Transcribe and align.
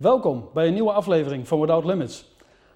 Welkom 0.00 0.48
bij 0.54 0.66
een 0.66 0.72
nieuwe 0.72 0.92
aflevering 0.92 1.48
van 1.48 1.60
Without 1.60 1.84
Limits. 1.84 2.24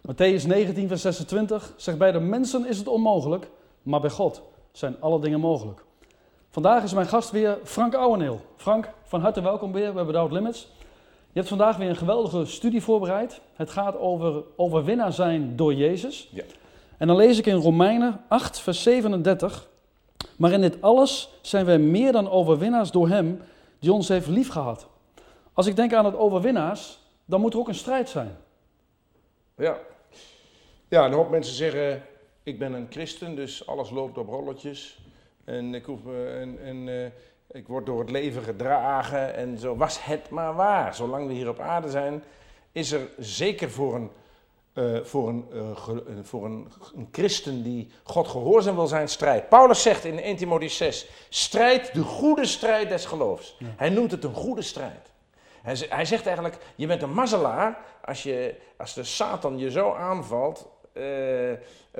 Matthäus 0.08 0.46
19, 0.46 0.88
vers 0.88 1.02
26 1.02 1.72
zegt: 1.76 1.98
Bij 1.98 2.12
de 2.12 2.20
mensen 2.20 2.66
is 2.66 2.78
het 2.78 2.88
onmogelijk, 2.88 3.48
maar 3.82 4.00
bij 4.00 4.10
God 4.10 4.42
zijn 4.72 4.96
alle 5.00 5.20
dingen 5.20 5.40
mogelijk. 5.40 5.84
Vandaag 6.50 6.82
is 6.82 6.94
mijn 6.94 7.06
gast 7.06 7.30
weer 7.30 7.58
Frank 7.62 7.94
Ouweneel. 7.94 8.40
Frank, 8.56 8.88
van 9.02 9.20
harte 9.20 9.40
welkom 9.42 9.72
weer 9.72 9.92
bij 9.92 10.04
Without 10.04 10.32
Limits. 10.32 10.68
Je 11.32 11.38
hebt 11.38 11.48
vandaag 11.48 11.76
weer 11.76 11.88
een 11.88 11.96
geweldige 11.96 12.46
studie 12.46 12.82
voorbereid. 12.82 13.40
Het 13.54 13.70
gaat 13.70 13.98
over 13.98 14.42
overwinnaar 14.56 15.12
zijn 15.12 15.56
door 15.56 15.74
Jezus. 15.74 16.28
Ja. 16.32 16.44
En 16.98 17.06
dan 17.06 17.16
lees 17.16 17.38
ik 17.38 17.46
in 17.46 17.56
Romeinen 17.56 18.20
8, 18.28 18.60
vers 18.60 18.82
37. 18.82 19.68
Maar 20.36 20.52
in 20.52 20.60
dit 20.60 20.82
alles 20.82 21.28
zijn 21.40 21.64
wij 21.64 21.78
meer 21.78 22.12
dan 22.12 22.30
overwinnaars 22.30 22.90
door 22.90 23.08
Hem 23.08 23.40
die 23.78 23.92
ons 23.92 24.08
heeft 24.08 24.28
liefgehad. 24.28 24.86
Als 25.52 25.66
ik 25.66 25.76
denk 25.76 25.92
aan 25.92 26.04
het 26.04 26.16
overwinnaars, 26.16 27.02
dan 27.24 27.40
moet 27.40 27.52
er 27.52 27.58
ook 27.58 27.68
een 27.68 27.74
strijd 27.74 28.08
zijn. 28.08 28.36
Ja. 29.56 29.78
Ja, 30.88 31.04
een 31.04 31.12
hoop 31.12 31.30
mensen 31.30 31.54
zeggen, 31.54 32.02
ik 32.42 32.58
ben 32.58 32.72
een 32.72 32.86
christen, 32.90 33.34
dus 33.36 33.66
alles 33.66 33.90
loopt 33.90 34.18
op 34.18 34.28
rolletjes. 34.28 34.98
En 35.44 35.74
ik, 35.74 35.84
hoef, 35.84 36.06
eh, 36.06 36.40
en, 36.40 36.58
en, 36.64 36.88
eh, 36.88 37.10
ik 37.60 37.66
word 37.68 37.86
door 37.86 38.00
het 38.00 38.10
leven 38.10 38.42
gedragen 38.42 39.34
en 39.34 39.58
zo. 39.58 39.76
Was 39.76 40.04
het 40.04 40.30
maar 40.30 40.54
waar. 40.54 40.94
Zolang 40.94 41.26
we 41.26 41.32
hier 41.32 41.48
op 41.48 41.58
aarde 41.58 41.90
zijn, 41.90 42.22
is 42.72 42.92
er 42.92 43.08
zeker 43.18 43.70
voor 43.70 43.94
een, 43.94 44.10
eh, 44.72 45.00
voor 45.02 45.28
een, 45.28 45.44
ge- 45.76 46.04
voor 46.22 46.44
een, 46.44 46.68
een 46.94 47.08
christen 47.12 47.62
die 47.62 47.90
God 48.02 48.28
gehoorzaam 48.28 48.74
wil 48.74 48.86
zijn, 48.86 49.08
strijd. 49.08 49.48
Paulus 49.48 49.82
zegt 49.82 50.04
in 50.04 50.18
1 50.18 50.36
Timotheüs 50.36 50.72
6, 50.76 51.08
strijd 51.28 51.94
de 51.94 52.02
goede 52.02 52.46
strijd 52.46 52.88
des 52.88 53.04
geloofs. 53.04 53.56
Hij 53.76 53.88
noemt 53.90 54.10
het 54.10 54.24
een 54.24 54.34
goede 54.34 54.62
strijd. 54.62 55.12
Hij, 55.64 55.76
hij 55.88 56.04
zegt 56.04 56.26
eigenlijk, 56.26 56.56
je 56.74 56.86
bent 56.86 57.02
een 57.02 57.12
mazzelaar 57.12 57.78
als, 58.04 58.22
je, 58.22 58.54
als 58.76 58.94
de 58.94 59.04
Satan 59.04 59.58
je 59.58 59.70
zo 59.70 59.92
aanvalt. 59.92 60.68
eh, 60.92 61.02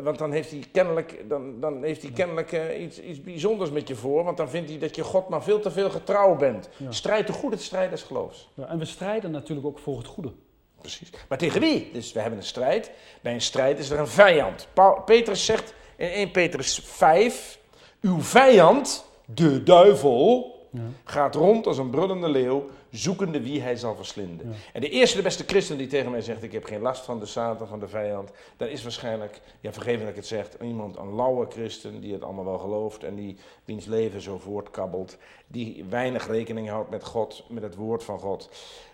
want 0.03 0.19
dan 0.19 0.33
heeft 0.33 0.51
hij 0.51 0.65
kennelijk, 0.73 1.29
dan, 1.29 1.61
dan 1.61 1.83
heeft 1.83 2.03
hij 2.03 2.11
kennelijk 2.11 2.53
eh, 2.53 2.83
iets, 2.83 3.01
iets 3.01 3.21
bijzonders 3.21 3.71
met 3.71 3.89
je 3.89 3.95
voor. 3.95 4.25
Want 4.25 4.37
dan 4.37 4.49
vindt 4.49 4.69
hij 4.71 4.79
dat 4.79 4.97
je 4.97 5.05
God 5.05 5.29
maar 5.29 5.43
veel 5.43 5.61
te 5.61 5.71
veel 5.71 5.91
getrouw 5.91 6.37
bent. 6.37 6.69
Ja. 6.77 6.93
Strijd 6.93 7.27
de 7.27 7.33
goede 7.33 7.57
strijd 7.57 7.91
des 7.91 8.03
geloofs. 8.03 8.49
Ja, 8.55 8.67
en 8.69 8.79
we 8.79 8.85
strijden 8.85 9.31
natuurlijk 9.31 9.67
ook 9.67 9.79
voor 9.79 9.99
het 9.99 10.07
goede. 10.07 10.33
Precies. 10.81 11.11
Maar 11.29 11.39
tegen 11.39 11.61
wie? 11.61 11.91
Dus 11.93 12.13
we 12.13 12.21
hebben 12.21 12.39
een 12.39 12.45
strijd. 12.45 12.91
Bij 13.21 13.33
een 13.35 13.41
strijd 13.41 13.79
is 13.79 13.91
er 13.91 13.99
een 13.99 14.09
vijand. 14.09 14.69
Paul- 14.73 15.01
Petrus 15.03 15.45
zegt 15.45 15.75
in 15.97 16.09
1 16.09 16.31
Petrus 16.31 16.81
5: 16.85 17.59
Uw 18.01 18.21
vijand, 18.21 19.05
de 19.25 19.63
duivel, 19.63 20.54
Ja. 20.75 20.81
gaat 21.05 21.35
rond 21.35 21.67
als 21.67 21.79
een 21.79 21.91
brullende 21.91 22.29
leeuw, 22.29 22.67
zoekende 22.91 23.41
wie 23.41 23.61
hij 23.63 23.77
zal 23.77 23.95
verslinden. 23.97 24.49
Ja. 24.49 24.57
En 24.73 24.81
de 24.81 24.89
eerste, 24.89 25.17
de 25.17 25.23
beste 25.23 25.45
christen 25.47 25.79
die 25.79 25.87
tegen 25.87 26.11
mij 26.11 26.21
zegt: 26.21 26.43
Ik 26.43 26.53
heb 26.53 26.65
geen 26.65 26.81
last 26.81 27.05
van 27.05 27.19
de 27.19 27.27
Satan, 27.27 27.67
van 27.69 27.81
de 27.81 27.89
vijand, 27.89 28.31
dat 28.57 28.69
is 28.69 28.83
waarschijnlijk, 28.83 29.41
ja, 29.61 29.73
vergeef 29.73 29.95
me 29.95 30.01
dat 30.01 30.11
ik 30.11 30.17
het 30.17 30.27
zeg, 30.27 30.47
iemand, 30.61 30.97
een 30.97 31.15
lauwe 31.15 31.47
christen 31.51 32.01
die 32.01 32.13
het 32.13 32.23
allemaal 32.23 32.45
wel 32.45 32.59
gelooft 32.59 33.05
en 33.05 33.15
die 33.15 33.37
wiens 33.65 33.87
leven 33.87 34.21
zo 34.21 34.39
voortkabbelt, 34.39 35.17
die 35.47 35.85
weinig 35.89 36.27
rekening 36.29 36.69
houdt 36.69 36.91
met 36.91 37.05
God, 37.05 37.45
met 37.49 37.63
het 37.63 37.75
woord 37.75 38.05
van 38.05 38.19
God. 38.19 38.49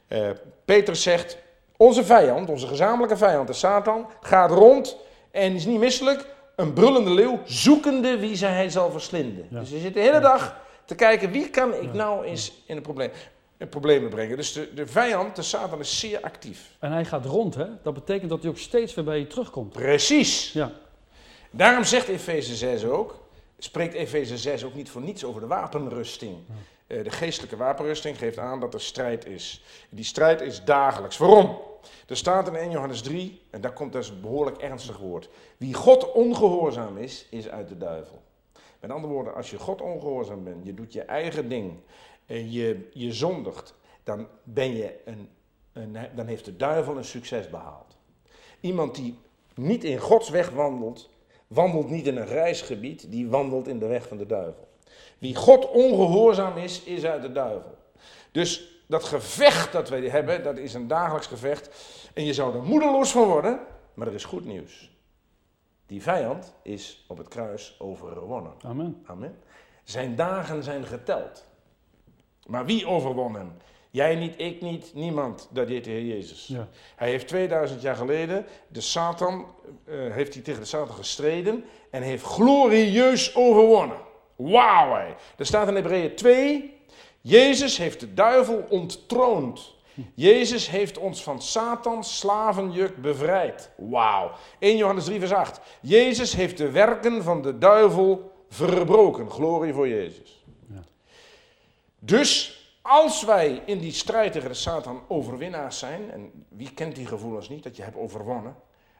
Eh 0.09 0.31
Petrus 0.65 1.03
zegt: 1.03 1.39
Onze 1.77 2.05
vijand, 2.05 2.49
onze 2.49 2.67
gezamenlijke 2.67 3.17
vijand, 3.17 3.47
de 3.47 3.53
Satan, 3.53 4.07
gaat 4.21 4.51
rond 4.51 4.97
en 5.31 5.55
is 5.55 5.67
niet 5.67 5.79
misselijk. 5.79 6.27
Een 6.57 6.73
brullende 6.73 7.11
leeuw, 7.11 7.39
zoekende 7.45 8.19
wie 8.19 8.37
zij 8.37 8.53
hij 8.53 8.71
zal 8.71 8.91
verslinden. 8.91 9.47
Ja. 9.51 9.61
Dus 9.61 9.71
je 9.71 9.79
zit 9.79 9.95
de 9.95 10.01
hele 10.01 10.21
dag 10.21 10.57
te 10.91 10.97
kijken 10.97 11.31
wie 11.31 11.51
kan 11.51 11.75
ik 11.75 11.93
nou 11.93 12.25
eens 12.25 12.63
in 12.67 12.77
een 12.77 12.83
probleem, 12.83 13.11
problemen 13.71 14.11
brengen. 14.11 14.37
Dus 14.37 14.53
de, 14.53 14.75
de 14.75 14.87
vijand, 14.87 15.37
de 15.37 15.43
Satan, 15.43 15.81
is 15.81 15.99
zeer 15.99 16.21
actief. 16.21 16.77
En 16.79 16.93
hij 16.93 17.05
gaat 17.05 17.25
rond, 17.25 17.55
hè? 17.55 17.67
Dat 17.83 17.95
betekent 17.95 18.31
dat 18.31 18.41
hij 18.43 18.51
ook 18.51 18.59
steeds 18.59 18.95
weer 18.95 19.05
bij 19.05 19.19
je 19.19 19.27
terugkomt. 19.27 19.73
Precies. 19.73 20.53
Ja, 20.53 20.73
Daarom 21.51 21.85
zegt 21.85 22.09
Efeze 22.09 22.57
6 22.57 22.85
ook, 22.85 23.19
spreekt 23.59 23.95
Efeze 23.95 24.39
6 24.39 24.65
ook 24.65 24.75
niet 24.75 24.91
voor 24.91 25.03
niets 25.03 25.25
over 25.25 25.41
de 25.41 25.47
wapenrusting. 25.47 26.37
Eh, 26.87 27.05
de 27.05 27.11
geestelijke 27.11 27.57
wapenrusting 27.57 28.19
geeft 28.19 28.39
aan 28.39 28.61
dat 28.61 28.75
er 28.75 28.81
strijd 28.81 29.27
is. 29.27 29.63
Die 29.91 30.05
strijd 30.05 30.41
is 30.41 30.65
dagelijks. 30.65 31.17
Waarom? 31.17 31.59
Er 32.09 32.17
staat 32.17 32.49
in 32.49 32.57
1 32.57 32.71
Johannes 32.71 33.03
3, 33.03 33.43
en 33.51 33.61
daar 33.61 33.73
komt 33.73 33.93
dus 33.93 34.09
een 34.09 34.21
behoorlijk 34.21 34.57
ernstig 34.59 34.99
woord. 34.99 35.29
Wie 35.57 35.75
God 35.75 36.13
ongehoorzaam 36.13 36.97
is, 36.97 37.27
is 37.31 37.49
uit 37.49 37.69
de 37.69 37.79
duivel. 37.79 38.23
Met 38.81 38.91
andere 38.91 39.13
woorden, 39.13 39.35
als 39.35 39.51
je 39.51 39.59
God 39.59 39.81
ongehoorzaam 39.81 40.45
bent, 40.45 40.65
je 40.65 40.75
doet 40.75 40.93
je 40.93 41.03
eigen 41.03 41.49
ding, 41.49 41.73
je, 42.27 42.89
je 42.93 43.13
zondigt, 43.13 43.75
dan, 44.05 44.27
ben 44.43 44.77
je 44.77 44.95
een, 45.05 45.29
dan 46.15 46.27
heeft 46.27 46.45
de 46.45 46.57
duivel 46.57 46.97
een 46.97 47.05
succes 47.05 47.51
behaald. 47.51 47.97
Iemand 48.61 48.95
die 48.95 49.19
niet 49.55 49.85
in 49.85 49.99
Gods 49.99 50.29
weg 50.29 50.51
wandelt, 50.51 51.11
wandelt 51.47 51.91
niet 51.91 52.07
in 52.07 52.17
een 52.17 52.27
reisgebied, 52.27 53.11
die 53.11 53.29
wandelt 53.29 53.69
in 53.69 53.79
de 53.79 53.87
weg 53.87 54.09
van 54.09 54.17
de 54.17 54.27
duivel. 54.27 54.69
Wie 55.19 55.35
God 55.35 55.71
ongehoorzaam 55.71 56.57
is, 56.57 56.83
is 56.83 57.05
uit 57.05 57.23
de 57.23 57.33
duivel. 57.33 57.79
Dus 58.33 58.83
dat 58.87 59.05
gevecht 59.05 59.73
dat 59.73 59.89
wij 59.89 60.01
hebben, 60.01 60.43
dat 60.43 60.59
is 60.59 60.75
een 60.75 60.89
dagelijks 60.89 61.27
gevecht. 61.27 61.71
En 62.15 62.25
je 62.25 62.35
zou 62.35 62.55
er 62.55 62.63
moedeloos 62.63 63.11
van 63.11 63.29
worden, 63.29 63.61
maar 63.95 64.07
er 64.07 64.15
is 64.15 64.25
goed 64.25 64.45
nieuws. 64.45 64.90
Die 65.91 66.03
vijand 66.03 66.53
is 66.63 67.05
op 67.09 67.19
het 67.19 67.29
kruis 67.29 67.77
overwonnen. 67.79 68.53
amen. 68.63 69.03
Amen. 69.07 69.39
Zijn 69.85 70.17
dagen 70.17 70.63
zijn 70.63 70.87
geteld. 70.87 71.47
Maar 72.47 72.67
wie 72.67 72.87
overwon 72.87 73.35
hem? 73.35 73.53
Jij 73.91 74.15
niet, 74.15 74.35
ik 74.37 74.61
niet, 74.61 74.95
niemand. 74.95 75.49
Dat 75.53 75.67
deed 75.67 75.85
de 75.85 75.91
Heer 75.91 76.05
Jezus. 76.05 76.47
Ja. 76.47 76.69
Hij 76.97 77.11
heeft 77.11 77.29
2000 77.29 77.83
jaar 77.83 77.97
geleden 77.97 78.47
de 78.69 78.81
Satan, 78.81 79.47
eh, 79.85 79.95
heeft 80.13 80.35
hij 80.35 80.43
tegen 80.43 80.61
de 80.61 80.67
Satan 80.67 80.95
gestreden 80.95 81.65
en 81.91 82.03
heeft 82.03 82.25
glorieus 82.25 83.35
overwonnen. 83.35 83.99
Wauw! 84.37 85.15
Er 85.37 85.47
staat 85.47 85.69
in 85.69 85.75
Hebreeën 85.75 86.15
2, 86.15 86.77
Jezus 87.21 87.77
heeft 87.77 88.01
de 88.01 88.15
duivel 88.15 88.65
onttroond. 88.69 89.75
Jezus 90.15 90.69
heeft 90.69 90.99
ons 90.99 91.23
van 91.23 91.43
Satans 91.43 92.19
slavenjuk 92.19 93.03
bevrijd. 93.03 93.71
Wauw. 93.77 94.31
1 94.59 94.77
Johannes 94.77 95.05
3 95.05 95.19
vers 95.19 95.33
8. 95.33 95.61
Jezus 95.81 96.35
heeft 96.35 96.57
de 96.57 96.71
werken 96.71 97.23
van 97.23 97.43
de 97.43 97.59
duivel 97.59 98.33
verbroken. 98.49 99.31
Glorie 99.31 99.73
voor 99.73 99.89
Jezus. 99.89 100.45
Ja. 100.67 100.83
Dus 101.99 102.61
als 102.83 103.25
wij 103.25 103.63
in 103.67 103.79
die 103.79 103.93
strijd 103.93 104.33
tegen 104.33 104.49
de 104.49 104.55
Satan 104.55 105.03
overwinnaars 105.09 105.79
zijn, 105.79 106.11
en 106.11 106.45
wie 106.49 106.73
kent 106.73 106.95
die 106.95 107.07
gevoelens 107.07 107.49
niet, 107.49 107.63
dat 107.63 107.77
je 107.77 107.83
hebt 107.83 107.97
overwonnen, 107.97 108.57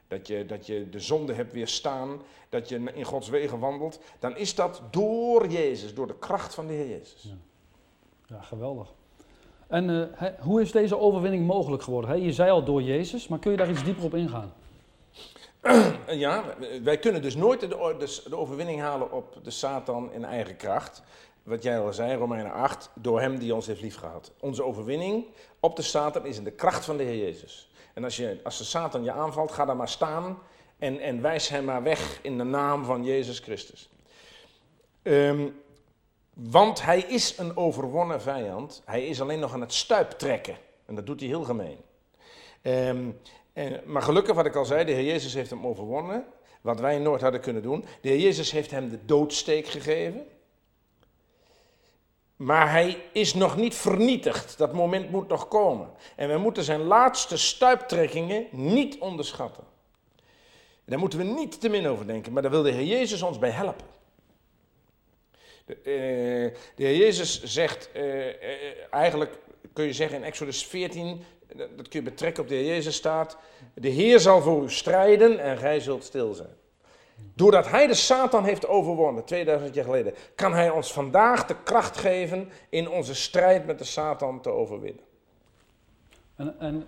dat 0.07 0.27
je, 0.27 0.45
dat 0.45 0.65
je 0.65 0.89
de 0.89 0.99
zonde 0.99 1.33
hebt 1.33 1.53
weerstaan, 1.53 2.21
dat 2.49 2.69
je 2.69 2.91
in 2.93 3.03
Gods 3.03 3.29
wegen 3.29 3.59
wandelt, 3.59 3.99
dan 4.19 4.37
is 4.37 4.55
dat 4.55 4.81
door 4.91 5.47
Jezus, 5.47 5.93
door 5.93 6.07
de 6.07 6.17
kracht 6.17 6.53
van 6.53 6.67
de 6.67 6.73
Heer 6.73 6.87
Jezus. 6.87 7.33
Ja, 8.25 8.41
geweldig. 8.41 8.93
En 9.71 10.15
eh, 10.17 10.27
hoe 10.39 10.61
is 10.61 10.71
deze 10.71 10.97
overwinning 10.97 11.45
mogelijk 11.45 11.83
geworden? 11.83 12.21
Je 12.21 12.33
zei 12.33 12.51
al 12.51 12.63
door 12.63 12.81
Jezus, 12.81 13.27
maar 13.27 13.39
kun 13.39 13.51
je 13.51 13.57
daar 13.57 13.69
iets 13.69 13.83
dieper 13.83 14.03
op 14.03 14.15
ingaan? 14.15 14.53
Ja, 16.07 16.43
wij 16.83 16.97
kunnen 16.97 17.21
dus 17.21 17.35
nooit 17.35 17.59
de, 17.59 17.67
de, 18.29 18.37
overwinning 18.37 18.79
halen 18.79 19.11
op 19.11 19.37
de 19.43 19.49
Satan 19.49 20.11
in 20.13 20.25
eigen 20.25 20.57
kracht. 20.57 21.03
Wat 21.43 21.63
jij 21.63 21.79
al 21.79 21.93
zei, 21.93 22.15
Romeinen 22.15 22.51
8, 22.51 22.89
door 22.93 23.21
hem 23.21 23.37
die 23.39 23.55
ons 23.55 23.67
heeft 23.67 23.81
liefgehad. 23.81 24.31
Onze 24.39 24.63
overwinning 24.63 25.25
op 25.59 25.75
de 25.75 25.81
Satan 25.81 26.25
is 26.25 26.37
in 26.37 26.43
de 26.43 26.51
kracht 26.51 26.85
van 26.85 26.97
de 26.97 27.03
Heer 27.03 27.17
Jezus. 27.17 27.71
En 27.93 28.03
als, 28.03 28.17
je, 28.17 28.39
als 28.43 28.57
de 28.57 28.63
Satan 28.63 29.03
je 29.03 29.11
aanvalt, 29.11 29.51
ga 29.51 29.65
dan 29.65 29.77
maar 29.77 29.89
staan 29.89 30.37
en, 30.77 30.99
en 30.99 31.21
wijs 31.21 31.49
hem 31.49 31.65
maar 31.65 31.83
weg 31.83 32.19
in 32.21 32.37
de 32.37 32.43
naam 32.43 32.85
van 32.85 33.03
Jezus 33.03 33.39
Christus. 33.39 33.89
Ehm, 35.01 35.47
want 36.33 36.83
hij 36.83 36.99
is 36.99 37.37
een 37.37 37.57
overwonnen 37.57 38.21
vijand. 38.21 38.81
Hij 38.85 39.05
is 39.05 39.21
alleen 39.21 39.39
nog 39.39 39.53
aan 39.53 39.61
het 39.61 39.73
stuiptrekken. 39.73 40.57
En 40.85 40.95
dat 40.95 41.05
doet 41.05 41.19
hij 41.19 41.29
heel 41.29 41.43
gemeen. 41.43 41.77
Ehm, 42.61 43.09
en, 43.53 43.81
maar 43.85 44.01
gelukkig, 44.01 44.35
wat 44.35 44.45
ik 44.45 44.55
al 44.55 44.65
zei, 44.65 44.85
de 44.85 44.91
Heer 44.91 45.05
Jezus 45.05 45.33
heeft 45.33 45.49
hem 45.49 45.67
overwonnen. 45.67 46.25
Wat 46.61 46.79
wij 46.79 46.99
nooit 46.99 47.21
hadden 47.21 47.41
kunnen 47.41 47.61
doen. 47.61 47.85
De 48.01 48.09
Heer 48.09 48.19
Jezus 48.19 48.51
heeft 48.51 48.71
hem 48.71 48.89
de 48.89 49.05
doodsteek 49.05 49.67
gegeven. 49.67 50.25
Maar 52.35 52.71
hij 52.71 52.97
is 53.11 53.33
nog 53.33 53.55
niet 53.55 53.75
vernietigd. 53.75 54.57
Dat 54.57 54.73
moment 54.73 55.09
moet 55.09 55.27
nog 55.27 55.47
komen. 55.47 55.89
En 56.15 56.29
we 56.29 56.37
moeten 56.37 56.63
zijn 56.63 56.81
laatste 56.81 57.37
stuiptrekkingen 57.37 58.47
niet 58.51 58.97
onderschatten. 58.99 59.63
Daar 60.85 60.99
moeten 60.99 61.19
we 61.19 61.25
niet 61.25 61.61
te 61.61 61.69
min 61.69 61.87
over 61.87 62.07
denken. 62.07 62.33
Maar 62.33 62.41
daar 62.41 62.51
wil 62.51 62.63
de 62.63 62.71
Heer 62.71 62.87
Jezus 62.87 63.21
ons 63.21 63.39
bij 63.39 63.49
helpen. 63.49 63.85
De, 65.65 65.75
eh, 65.75 66.59
de 66.75 66.83
Heer 66.83 66.95
Jezus 66.97 67.43
zegt, 67.43 67.89
eh, 67.93 68.27
eh, 68.27 68.35
eigenlijk 68.91 69.37
kun 69.73 69.85
je 69.85 69.93
zeggen 69.93 70.17
in 70.17 70.23
Exodus 70.23 70.65
14, 70.65 71.23
dat 71.55 71.87
kun 71.87 71.99
je 71.99 72.01
betrekken 72.01 72.43
op 72.43 72.49
de 72.49 72.55
Heer 72.55 72.65
Jezus 72.65 72.95
staat, 72.95 73.37
de 73.73 73.89
Heer 73.89 74.19
zal 74.19 74.41
voor 74.41 74.63
u 74.63 74.69
strijden 74.69 75.39
en 75.39 75.57
gij 75.57 75.79
zult 75.79 76.03
stil 76.03 76.33
zijn. 76.33 76.59
Doordat 77.33 77.69
hij 77.69 77.87
de 77.87 77.93
Satan 77.93 78.43
heeft 78.43 78.67
overwonnen, 78.67 79.25
2000 79.25 79.75
jaar 79.75 79.85
geleden, 79.85 80.13
kan 80.35 80.53
hij 80.53 80.69
ons 80.69 80.93
vandaag 80.93 81.45
de 81.45 81.55
kracht 81.63 81.97
geven 81.97 82.49
in 82.69 82.89
onze 82.89 83.15
strijd 83.15 83.65
met 83.65 83.77
de 83.77 83.83
Satan 83.83 84.41
te 84.41 84.49
overwinnen. 84.49 85.03
En, 86.35 86.59
en 86.59 86.87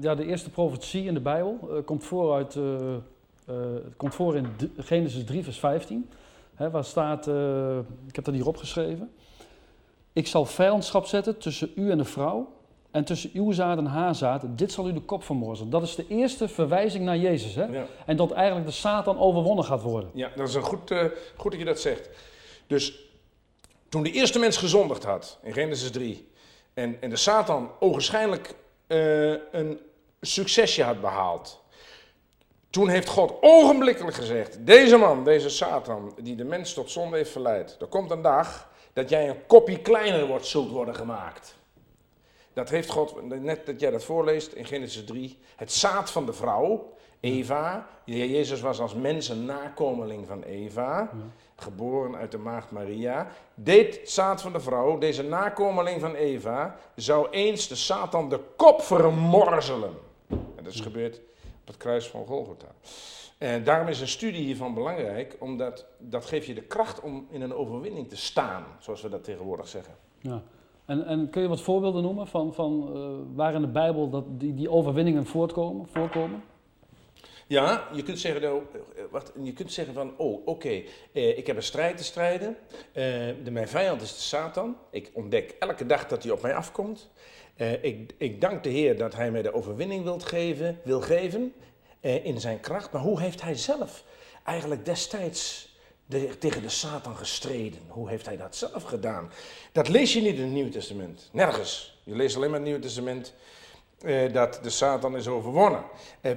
ja, 0.00 0.14
de 0.14 0.26
eerste 0.26 0.50
profetie 0.50 1.04
in 1.04 1.14
de 1.14 1.20
Bijbel 1.20 1.82
komt, 1.84 2.04
voor 2.04 2.34
uit, 2.34 2.58
komt 3.96 4.14
voor 4.14 4.36
in 4.36 4.46
Genesis 4.76 5.24
3, 5.24 5.44
vers 5.44 5.58
15. 5.58 6.10
Hè, 6.56 6.70
waar 6.70 6.84
staat, 6.84 7.26
ik 8.06 8.16
heb 8.16 8.24
dat 8.24 8.34
hier 8.34 8.46
opgeschreven. 8.46 9.12
Ik 10.12 10.26
zal 10.26 10.44
vijandschap 10.44 11.06
zetten 11.06 11.38
tussen 11.38 11.72
u 11.74 11.90
en 11.90 11.98
de 11.98 12.04
vrouw 12.04 12.52
en 12.90 13.04
tussen 13.04 13.30
uw 13.34 13.52
zaad 13.52 13.78
en 13.78 13.86
haar 13.86 14.14
zaad. 14.14 14.42
Dit 14.46 14.72
zal 14.72 14.88
u 14.88 14.92
de 14.92 15.00
kop 15.00 15.24
vermorzelen. 15.24 15.70
Dat 15.70 15.82
is 15.82 15.94
de 15.94 16.06
eerste 16.08 16.48
verwijzing 16.48 17.04
naar 17.04 17.16
Jezus. 17.16 17.54
Hè? 17.54 17.64
Ja. 17.64 17.86
En 18.06 18.16
dat 18.16 18.32
eigenlijk 18.32 18.66
de 18.66 18.72
Satan 18.72 19.18
overwonnen 19.18 19.64
gaat 19.64 19.82
worden. 19.82 20.10
Ja, 20.14 20.30
dat 20.36 20.48
is 20.48 20.54
een 20.54 20.62
goed, 20.62 20.94
goed 21.36 21.50
dat 21.50 21.60
je 21.60 21.66
dat 21.66 21.80
zegt. 21.80 22.08
Dus 22.66 23.06
toen 23.88 24.02
de 24.02 24.12
eerste 24.12 24.38
mens 24.38 24.56
gezondigd 24.56 25.04
had, 25.04 25.38
in 25.42 25.52
Genesis 25.52 25.90
3, 25.90 26.28
en, 26.74 26.96
en 27.00 27.10
de 27.10 27.16
Satan 27.16 27.70
ogenschijnlijk 27.80 28.54
uh, 28.86 29.30
een 29.52 29.80
succesje 30.20 30.82
had 30.82 31.00
behaald. 31.00 31.64
Toen 32.70 32.88
heeft 32.88 33.08
God 33.08 33.34
ogenblikkelijk 33.40 34.16
gezegd: 34.16 34.66
Deze 34.66 34.96
man, 34.96 35.24
deze 35.24 35.50
Satan, 35.50 36.14
die 36.20 36.36
de 36.36 36.44
mens 36.44 36.74
tot 36.74 36.90
zonde 36.90 37.16
heeft 37.16 37.30
verleid. 37.30 37.76
Er 37.80 37.86
komt 37.86 38.10
een 38.10 38.22
dag 38.22 38.68
dat 38.92 39.08
jij 39.08 39.28
een 39.28 39.46
kopje 39.46 39.78
kleiner 39.78 40.26
wordt, 40.26 40.46
zult 40.46 40.70
worden 40.70 40.94
gemaakt. 40.94 41.54
Dat 42.52 42.68
heeft 42.68 42.90
God, 42.90 43.28
net 43.42 43.66
dat 43.66 43.80
jij 43.80 43.90
dat 43.90 44.04
voorleest 44.04 44.52
in 44.52 44.64
Genesis 44.64 45.04
3, 45.04 45.38
het 45.56 45.72
zaad 45.72 46.10
van 46.10 46.26
de 46.26 46.32
vrouw, 46.32 46.92
Eva. 47.20 47.86
Jezus 48.04 48.60
was 48.60 48.80
als 48.80 48.94
mens 48.94 49.28
een 49.28 49.44
nakomeling 49.44 50.26
van 50.26 50.42
Eva 50.42 51.10
geboren 51.56 52.16
uit 52.16 52.30
de 52.30 52.38
maagd 52.38 52.70
Maria, 52.70 53.28
deed 53.54 54.00
zaad 54.04 54.42
van 54.42 54.52
de 54.52 54.60
vrouw, 54.60 54.98
deze 54.98 55.22
nakomeling 55.22 56.00
van 56.00 56.14
Eva, 56.14 56.76
zou 56.94 57.28
eens 57.30 57.68
de 57.68 57.74
Satan 57.74 58.28
de 58.28 58.40
kop 58.56 58.82
vermorzelen. 58.82 59.94
En 60.28 60.64
dat 60.64 60.72
is 60.72 60.80
gebeurd 60.80 61.20
op 61.66 61.72
het 61.72 61.82
kruis 61.82 62.06
van 62.06 62.26
Golgotha. 62.26 62.74
En 63.38 63.64
daarom 63.64 63.88
is 63.88 64.00
een 64.00 64.08
studie 64.08 64.44
hiervan 64.44 64.74
belangrijk, 64.74 65.36
omdat 65.40 65.86
dat 65.98 66.26
geeft 66.26 66.46
je 66.46 66.54
de 66.54 66.62
kracht 66.62 67.00
om 67.00 67.26
in 67.30 67.42
een 67.42 67.54
overwinning 67.54 68.08
te 68.08 68.16
staan, 68.16 68.64
zoals 68.78 69.02
we 69.02 69.08
dat 69.08 69.24
tegenwoordig 69.24 69.68
zeggen. 69.68 69.94
Ja. 70.20 70.42
En, 70.84 71.06
en 71.06 71.30
kun 71.30 71.42
je 71.42 71.48
wat 71.48 71.60
voorbeelden 71.60 72.02
noemen 72.02 72.26
van, 72.26 72.54
van 72.54 72.90
uh, 72.96 73.36
waar 73.36 73.54
in 73.54 73.60
de 73.60 73.66
Bijbel 73.66 74.10
dat 74.10 74.24
die, 74.40 74.54
die 74.54 74.70
overwinningen 74.70 75.26
voortkomen, 75.26 75.86
voorkomen? 75.88 76.42
Ja, 77.48 77.88
je 77.92 78.02
kunt 78.02 78.18
zeggen, 78.18 78.42
nou, 78.42 78.62
eh, 78.72 79.02
wacht, 79.10 79.32
je 79.42 79.52
kunt 79.52 79.72
zeggen 79.72 79.94
van, 79.94 80.14
oh 80.16 80.46
oké, 80.46 80.82
eh, 81.12 81.38
ik 81.38 81.46
heb 81.46 81.56
een 81.56 81.62
strijd 81.62 81.96
te 81.96 82.04
strijden. 82.04 82.56
Eh, 82.92 83.04
de, 83.44 83.50
mijn 83.50 83.68
vijand 83.68 84.02
is 84.02 84.14
de 84.14 84.20
Satan. 84.20 84.76
Ik 84.90 85.10
ontdek 85.12 85.54
elke 85.58 85.86
dag 85.86 86.06
dat 86.06 86.22
hij 86.22 86.32
op 86.32 86.42
mij 86.42 86.54
afkomt. 86.54 87.10
Eh, 87.56 87.84
ik, 87.84 88.14
ik, 88.16 88.40
dank 88.40 88.62
de 88.62 88.68
Heer 88.68 88.98
dat 88.98 89.14
hij 89.14 89.30
mij 89.30 89.42
de 89.42 89.54
overwinning 89.54 90.04
wilt 90.04 90.24
geven, 90.24 90.80
wil 90.84 91.00
geven 91.00 91.54
eh, 92.00 92.24
in 92.24 92.40
zijn 92.40 92.60
kracht. 92.60 92.92
Maar 92.92 93.02
hoe 93.02 93.20
heeft 93.20 93.42
hij 93.42 93.54
zelf 93.54 94.04
eigenlijk 94.44 94.84
destijds 94.84 95.74
de, 96.06 96.38
tegen 96.38 96.62
de 96.62 96.68
Satan 96.68 97.16
gestreden? 97.16 97.80
Hoe 97.88 98.08
heeft 98.08 98.26
hij 98.26 98.36
dat 98.36 98.56
zelf 98.56 98.82
gedaan? 98.82 99.30
Dat 99.72 99.88
lees 99.88 100.12
je 100.12 100.20
niet 100.20 100.34
in 100.34 100.42
het 100.42 100.52
Nieuwe 100.52 100.70
Testament. 100.70 101.28
Nergens. 101.32 102.00
Je 102.02 102.16
leest 102.16 102.36
alleen 102.36 102.50
maar 102.50 102.58
het 102.58 102.68
Nieuwe 102.68 102.82
Testament 102.82 103.34
eh, 104.00 104.32
dat 104.32 104.58
de 104.62 104.70
Satan 104.70 105.16
is 105.16 105.28
overwonnen. 105.28 105.84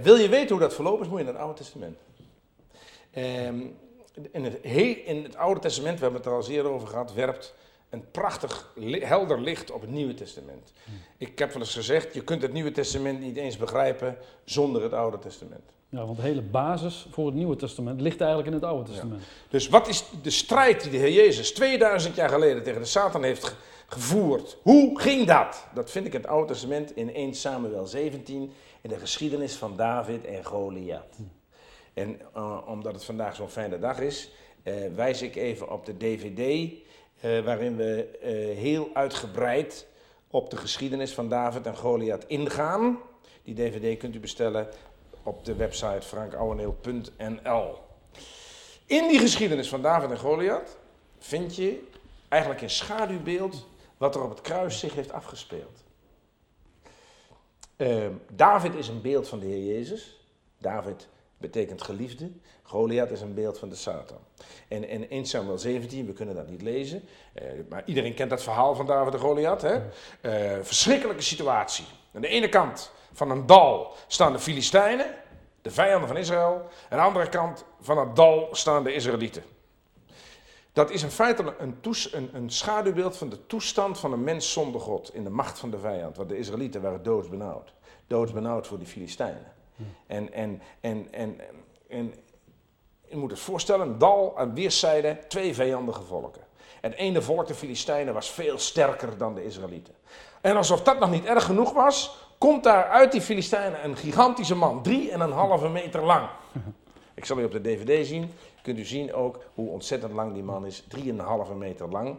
Wil 0.02 0.16
je 0.16 0.30
weten 0.30 0.50
hoe 0.50 0.60
dat 0.60 0.74
verlopen 0.74 1.02
is, 1.02 1.10
moet 1.10 1.18
je 1.18 1.24
naar 1.24 1.34
het 1.34 1.42
Oude 1.42 1.58
Testament. 1.58 1.98
Ehm, 3.12 3.60
in, 4.32 4.44
het, 4.44 4.60
in, 5.06 5.24
het, 5.24 5.36
Oude 5.36 5.60
Testament, 5.60 5.96
we 5.96 6.04
hebben 6.04 6.22
het 6.22 6.30
er 6.30 6.36
al 6.36 6.50
eerder 6.50 6.72
over 6.72 6.88
gehad, 6.88 7.14
werpt 7.14 7.54
een 7.90 8.12
prachtig 8.12 8.74
helder 9.00 9.42
licht 9.42 9.72
op 9.72 9.82
het 9.82 9.90
Nieuwe 9.90 10.14
Testament. 10.14 10.74
Ik 11.18 11.40
heb 11.40 11.52
wel 11.52 11.62
eens 11.62 11.74
gezegd, 11.74 12.14
je 12.14 12.24
kunt 12.24 12.42
het 12.42 12.54
Nieuwe 12.54 12.72
Testament 12.72 13.20
niet 13.20 13.36
eens 13.36 13.58
begrijpen 13.58 14.18
zonder 14.44 14.84
het 14.84 14.94
Oude 14.94 15.20
Testament. 15.20 15.64
Ja, 15.90 16.06
want 16.06 16.18
de 16.18 16.24
hele 16.24 16.42
basis 16.42 17.08
voor 17.12 17.26
het 17.26 17.36
Nieuwe 17.36 17.56
Testament 17.56 18.02
ligt 18.02 18.20
eigenlijk 18.20 18.50
in 18.50 18.56
het 18.56 18.64
Oude 18.64 18.90
Testament. 18.90 19.24
Dus 19.50 19.70
wat 19.70 19.88
is 19.88 20.06
de 20.22 20.30
strijd 20.30 20.82
die 20.82 20.92
de 20.92 20.98
Heer 20.98 21.12
Jezus 21.12 21.54
2000 21.54 22.16
jaar 22.16 22.30
geleden 22.30 22.64
tegen 22.64 22.82
de 22.82 22.88
Satan 22.88 23.24
heeft 23.24 23.56
gevoerd. 23.88 24.58
Hoe 24.62 25.00
ging 25.00 25.28
dat? 25.28 25.68
Dat 25.74 25.92
vind 25.92 26.06
ik 26.06 26.14
in 26.14 26.22
het 26.22 26.30
Oude 26.30 26.54
Testament 26.54 26.96
in 26.96 27.14
1 27.14 27.34
Samuel 27.34 27.86
17 27.86 28.52
in 28.82 28.90
de 28.90 29.00
geschiedenis 29.00 29.56
van 29.56 29.76
David 29.76 30.26
en 30.26 30.46
Goliath. 30.46 31.16
En 31.94 32.22
uh, 32.36 32.58
omdat 32.66 32.94
het 32.94 33.06
vandaag 33.06 33.36
zo'n 33.36 33.50
fijne 33.50 33.80
dag 33.80 34.00
is, 34.00 34.32
uh, 34.64 34.74
wijs 34.96 35.22
ik 35.22 35.36
even 35.36 35.72
op 35.72 35.86
de 35.86 35.98
DVD 35.98 36.72
uh, 37.22 37.44
waarin 37.46 37.76
we 37.76 38.20
heel 38.58 38.90
uitgebreid 38.94 39.88
op 40.28 40.50
de 40.50 40.58
geschiedenis 40.58 41.14
van 41.14 41.30
David 41.30 41.66
en 41.66 41.78
Goliath 41.78 42.26
ingaan. 42.28 43.00
Die 43.44 43.56
DVD 43.56 44.00
kunt 44.00 44.16
u 44.16 44.20
bestellen 44.20 44.68
op 45.24 45.46
de 45.46 45.56
website 45.56 46.02
frankouweneel.nl. 46.02 47.78
In 48.86 49.08
die 49.08 49.20
geschiedenis 49.20 49.70
van 49.70 49.82
David 49.82 50.10
en 50.10 50.18
Goliath 50.18 50.78
vind 51.20 51.56
je 51.56 51.88
eigenlijk 52.28 52.62
een 52.62 52.70
schaduwbeeld 52.70 53.68
wat 53.98 54.16
er 54.16 54.24
op 54.24 54.30
het 54.30 54.42
kruis 54.42 54.80
zich 54.80 54.94
heeft 54.94 55.12
afgespeeld. 55.12 55.84
Uh, 57.78 58.08
David 58.32 58.76
is 58.76 58.88
een 58.88 59.02
beeld 59.02 59.28
van 59.28 59.40
de 59.40 59.46
Heer 59.46 59.74
Jezus. 59.74 60.20
David 60.58 61.08
betekent 61.40 61.82
geliefde. 61.82 62.32
Goliath 62.64 63.12
is 63.12 63.22
een 63.22 63.34
beeld 63.34 63.60
van 63.60 63.70
de 63.70 63.76
Satan. 63.76 64.18
En, 64.68 64.90
in 64.90 65.10
1 65.10 65.26
Samuel 65.26 65.58
17, 65.58 66.06
we 66.06 66.14
kunnen 66.14 66.36
dat 66.36 66.50
niet 66.50 66.62
lezen, 66.62 67.04
uh, 67.42 67.44
maar 67.70 67.84
iedereen 67.86 68.14
kent 68.14 68.30
dat 68.30 68.44
verhaal 68.44 68.76
van 68.76 68.86
David 68.86 69.14
en 69.14 69.20
Goliath. 69.20 69.62
Hè? 69.62 69.76
Uh, 69.76 70.64
verschrikkelijke 70.64 71.22
situatie. 71.22 71.86
Aan 72.14 72.22
de 72.22 72.28
ene 72.28 72.50
kant 72.50 72.92
van 73.14 73.32
een 73.32 73.46
dal 73.46 73.94
staan 74.08 74.32
de 74.32 74.40
Filistijnen, 74.40 75.06
de 75.62 75.72
vijanden 75.72 76.08
van 76.08 76.18
Israël. 76.18 76.68
Aan 76.90 76.98
de 76.98 77.04
andere 77.04 77.30
kant 77.30 77.66
van 77.80 77.98
het 77.98 78.16
dal 78.16 78.48
staan 78.52 78.84
de 78.84 78.94
Israëlieten. 78.94 79.44
Dat 80.74 80.92
is 80.92 81.04
in 81.04 81.12
feite 81.12 81.56
een, 81.58 81.76
een, 82.12 82.30
een, 82.34 82.50
schaduwbeeld 82.50 83.18
van 83.18 83.30
de 83.30 83.46
toestand 83.46 84.00
van 84.00 84.14
een 84.14 84.24
mens 84.24 84.52
zonder 84.52 84.82
God 84.82 85.14
in 85.14 85.24
de 85.24 85.30
macht 85.30 85.60
van 85.60 85.72
de 85.72 85.80
vijand. 85.80 86.18
Want 86.18 86.30
de 86.30 86.38
Israëlieten 86.38 86.82
waren 86.82 87.04
doodsbenauwd. 87.04 87.74
Doodsbenauwd 88.08 88.68
voor 88.68 88.78
die 88.78 88.88
Filistijnen. 88.88 89.58
En, 90.08 90.34
en, 90.34 90.62
en, 90.80 91.08
en, 91.12 91.40
en 91.88 92.14
je 93.08 93.18
moet 93.18 93.32
het 93.32 93.40
voorstellen, 93.40 93.88
een 93.88 93.98
dal 93.98 94.38
aan 94.38 94.54
weerszijden, 94.54 95.20
twee 95.28 95.54
vijandige 95.54 96.02
volken. 96.02 96.42
Het 96.82 96.94
ene 96.94 97.22
volk, 97.22 97.48
de 97.48 97.54
Filistijnen, 97.54 98.14
was 98.14 98.30
veel 98.30 98.58
sterker 98.58 99.18
dan 99.18 99.36
de 99.36 99.46
Israëlieten. 99.46 99.94
En 100.42 100.56
alsof 100.56 100.82
dat 100.82 101.00
nog 101.00 101.12
niet 101.12 101.26
erg 101.26 101.44
genoeg 101.44 101.74
was, 101.74 102.18
komt 102.38 102.64
daar 102.64 102.86
uit 102.86 103.12
die 103.12 103.22
Filistijnen 103.22 103.86
een 103.86 103.98
gigantische 103.98 104.56
man, 104.56 104.84
drie 104.84 105.12
en 105.12 105.20
een 105.20 105.32
halve 105.32 105.70
meter 105.70 106.04
lang. 106.04 106.30
Ik 107.14 107.26
zal 107.26 107.40
u 107.40 107.44
op 107.44 107.52
de 107.52 107.62
dvd 107.62 108.08
zien 108.08 108.32
kunt 108.62 108.78
u 108.78 108.86
zien 108.86 109.14
ook 109.14 109.40
hoe 109.54 109.70
ontzettend 109.70 110.14
lang 110.14 110.34
die 110.34 110.44
man 110.44 110.66
is. 110.66 110.84
3,5 110.98 111.56
meter 111.58 111.90
lang. 111.90 112.16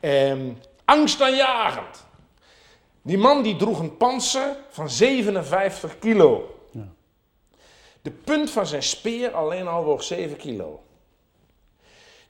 Ehm, 0.00 0.52
angstaanjagend. 0.84 2.04
Die 3.02 3.18
man 3.18 3.42
die 3.42 3.56
droeg 3.56 3.78
een 3.78 3.96
panzer 3.96 4.56
van 4.70 4.90
57 4.90 5.98
kilo. 5.98 6.53
De 8.04 8.10
punt 8.10 8.50
van 8.50 8.66
zijn 8.66 8.82
speer 8.82 9.32
alleen 9.32 9.68
al 9.68 9.84
woog 9.84 10.02
7 10.02 10.36
kilo. 10.36 10.82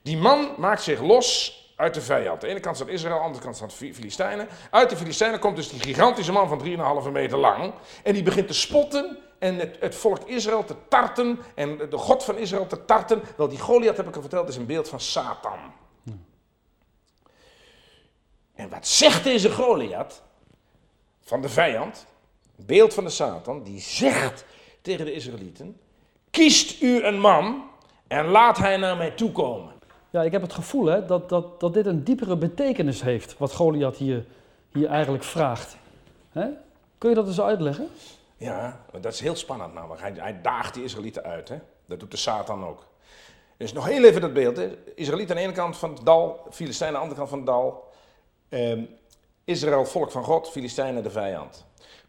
Die 0.01 0.17
man 0.17 0.53
maakt 0.57 0.81
zich 0.81 1.01
los 1.01 1.53
uit 1.75 1.93
de 1.93 2.01
vijand. 2.01 2.41
De 2.41 2.47
ene 2.47 2.59
kant 2.59 2.75
staat 2.75 2.87
Israël, 2.87 3.15
de 3.15 3.23
andere 3.23 3.43
kant 3.43 3.55
staat 3.55 3.73
Filistijnen. 3.73 4.47
Uit 4.69 4.89
de 4.89 4.97
Filistijnen 4.97 5.39
komt 5.39 5.55
dus 5.55 5.69
die 5.69 5.79
gigantische 5.79 6.31
man 6.31 6.47
van 6.47 7.03
3,5 7.05 7.11
meter 7.11 7.37
lang. 7.37 7.73
En 8.03 8.13
die 8.13 8.23
begint 8.23 8.47
te 8.47 8.53
spotten 8.53 9.17
en 9.39 9.55
het, 9.55 9.77
het, 9.79 9.95
volk 9.95 10.23
Israël 10.23 10.63
te 10.63 10.75
tarten 10.87 11.39
en 11.55 11.77
de 11.77 11.97
God 11.97 12.23
van 12.23 12.37
Israël 12.37 12.67
te 12.67 12.85
tarten. 12.85 13.21
Wel, 13.37 13.47
die 13.47 13.59
Goliath, 13.59 13.97
heb 13.97 14.07
ik 14.07 14.15
al 14.15 14.21
verteld, 14.21 14.49
is 14.49 14.55
een 14.55 14.65
beeld 14.65 14.89
van 14.89 14.99
Satan. 14.99 15.59
En 18.53 18.69
wat 18.69 18.87
zegt 18.87 19.23
deze 19.23 19.51
Goliath 19.51 20.21
van 21.21 21.41
de 21.41 21.49
vijand, 21.49 22.05
beeld 22.55 22.93
van 22.93 23.03
de 23.03 23.09
Satan, 23.09 23.63
die 23.63 23.79
zegt 23.79 24.45
tegen 24.85 25.05
de 25.05 25.13
Israëlieten, 25.13 25.77
kiest 26.29 26.81
u 26.81 27.03
een 27.03 27.19
man 27.19 27.63
en 28.07 28.25
laat 28.25 28.57
hij 28.57 28.77
naar 28.77 28.97
mij 28.97 29.11
toe 29.11 29.31
komen. 29.31 29.73
Ja, 30.09 30.21
ik 30.21 30.31
heb 30.31 30.41
het 30.41 30.53
gevoel 30.53 30.85
hè, 30.85 31.05
dat, 31.05 31.29
dat, 31.29 31.59
dat 31.59 31.73
dit 31.73 31.85
een 31.85 32.03
diepere 32.03 32.37
betekenis 32.37 33.01
heeft, 33.01 33.37
wat 33.37 33.53
Goliath 33.53 33.97
hier, 33.97 34.25
hier 34.71 34.87
eigenlijk 34.87 35.23
vraagt. 35.23 35.77
Hè? 36.31 36.47
Kun 36.97 37.09
je 37.09 37.15
dat 37.15 37.27
eens 37.27 37.41
uitleggen? 37.41 37.87
Ja, 38.37 38.79
dat 39.01 39.13
is 39.13 39.19
heel 39.19 39.35
spannend 39.35 39.73
namelijk. 39.73 40.01
Hij, 40.01 40.13
hij 40.15 40.41
daagt 40.41 40.73
die 40.73 40.83
Israëlieten 40.83 41.23
uit. 41.23 41.49
Hè? 41.49 41.57
Dat 41.85 41.99
doet 41.99 42.11
de 42.11 42.17
Satan 42.17 42.65
ook. 42.65 42.85
Dus 43.57 43.73
nog 43.73 43.85
heel 43.85 44.03
even 44.03 44.21
dat 44.21 44.33
beeld. 44.33 44.57
Hè? 44.57 44.77
Israëlieten 44.95 45.35
aan 45.35 45.41
de 45.41 45.47
ene 45.47 45.57
kant 45.57 45.77
van 45.77 45.93
het 45.93 46.05
dal, 46.05 46.47
Filistijnen 46.51 46.99
aan 46.99 47.09
de 47.09 47.15
andere 47.15 47.27
kant 47.27 47.29
van 47.29 47.37
het 47.37 47.47
dal. 47.47 47.93
Ehm, 48.49 48.83
Israël, 49.43 49.85
volk 49.85 50.11
van 50.11 50.23
God, 50.23 50.49
Filistijnen 50.49 51.03
de 51.03 51.11
vijand. 51.11 51.64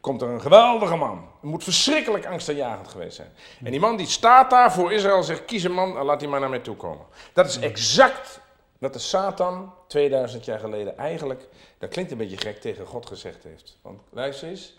Komt 0.07 0.23
er 0.23 0.29
een 0.29 0.41
geweldige 0.41 0.97
man. 0.97 1.29
Het 1.41 1.51
moet 1.51 1.65
verschrikkelijk 1.65 2.27
angstaanjagend 2.27 2.89
geweest 2.89 3.17
zijn. 3.17 3.33
En 3.65 3.71
die 3.71 3.81
man 3.81 3.97
die 3.97 4.07
staat 4.07 4.51
daar 4.51 4.73
voor 4.73 4.93
Israël 4.93 5.23
zegt, 5.23 5.45
kies 5.45 5.65
een 5.65 5.73
man 5.73 5.99
en 5.99 6.05
laat 6.05 6.21
die 6.21 6.29
maar 6.29 6.41
naar 6.41 6.49
mij 6.49 6.59
toe 6.59 6.77
komen. 6.77 7.07
Dat 7.33 7.47
is 7.47 7.59
exact 7.59 8.41
wat 8.79 8.93
de 8.93 8.99
Satan 8.99 9.73
2000 9.87 10.45
jaar 10.45 10.59
geleden 10.59 10.99
eigenlijk, 10.99 11.49
dat 11.79 11.91
klinkt 11.91 12.11
een 12.11 12.19
beetje 12.19 12.37
gek, 12.37 12.61
tegen 12.61 12.87
God 12.87 13.07
gezegd 13.07 13.43
heeft. 13.43 13.79
Want 13.83 14.01
luister 14.11 14.49
eens, 14.49 14.75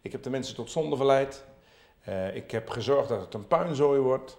Ik 0.00 0.12
heb 0.12 0.22
de 0.22 0.30
mensen 0.30 0.54
tot 0.54 0.70
zonde 0.70 0.96
verleid. 0.96 1.44
Eh, 2.00 2.36
ik 2.36 2.50
heb 2.50 2.68
gezorgd 2.68 3.08
dat 3.08 3.20
het 3.20 3.34
een 3.34 3.46
puinzooi 3.46 4.00
wordt. 4.00 4.36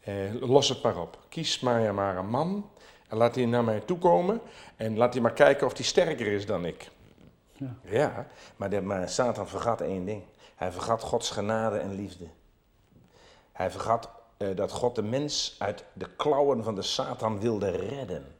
Eh, 0.00 0.14
los 0.40 0.68
het 0.68 0.82
maar 0.82 1.00
op. 1.00 1.18
Kies 1.28 1.60
maar, 1.60 1.94
maar 1.94 2.16
een 2.16 2.30
man 2.30 2.70
en 3.08 3.16
laat 3.16 3.34
hij 3.34 3.44
naar 3.44 3.64
mij 3.64 3.80
toe 3.80 3.98
komen. 3.98 4.40
En 4.76 4.96
laat 4.96 5.12
hij 5.12 5.22
maar 5.22 5.32
kijken 5.32 5.66
of 5.66 5.76
hij 5.76 5.84
sterker 5.84 6.26
is 6.26 6.46
dan 6.46 6.64
ik. 6.64 6.90
Ja. 7.60 7.76
Ja, 7.82 8.26
maar, 8.56 8.70
de, 8.70 9.02
Satan 9.06 9.48
vergat 9.48 9.80
één 9.80 10.04
ding. 10.04 10.22
Hij 10.54 10.72
vergat 10.72 11.02
Gods 11.02 11.30
genade 11.30 11.78
en 11.78 11.94
liefde. 11.94 12.26
Hij 13.52 13.70
vergat 13.70 14.10
eh, 14.36 14.48
dat 14.56 14.72
God 14.72 14.94
de 14.94 15.02
mens 15.02 15.56
uit 15.58 15.84
de 15.92 16.08
klauwen 16.16 16.64
van 16.64 16.74
de 16.74 16.82
Satan 16.82 17.40
wilde 17.40 17.70
redden. 17.70 18.34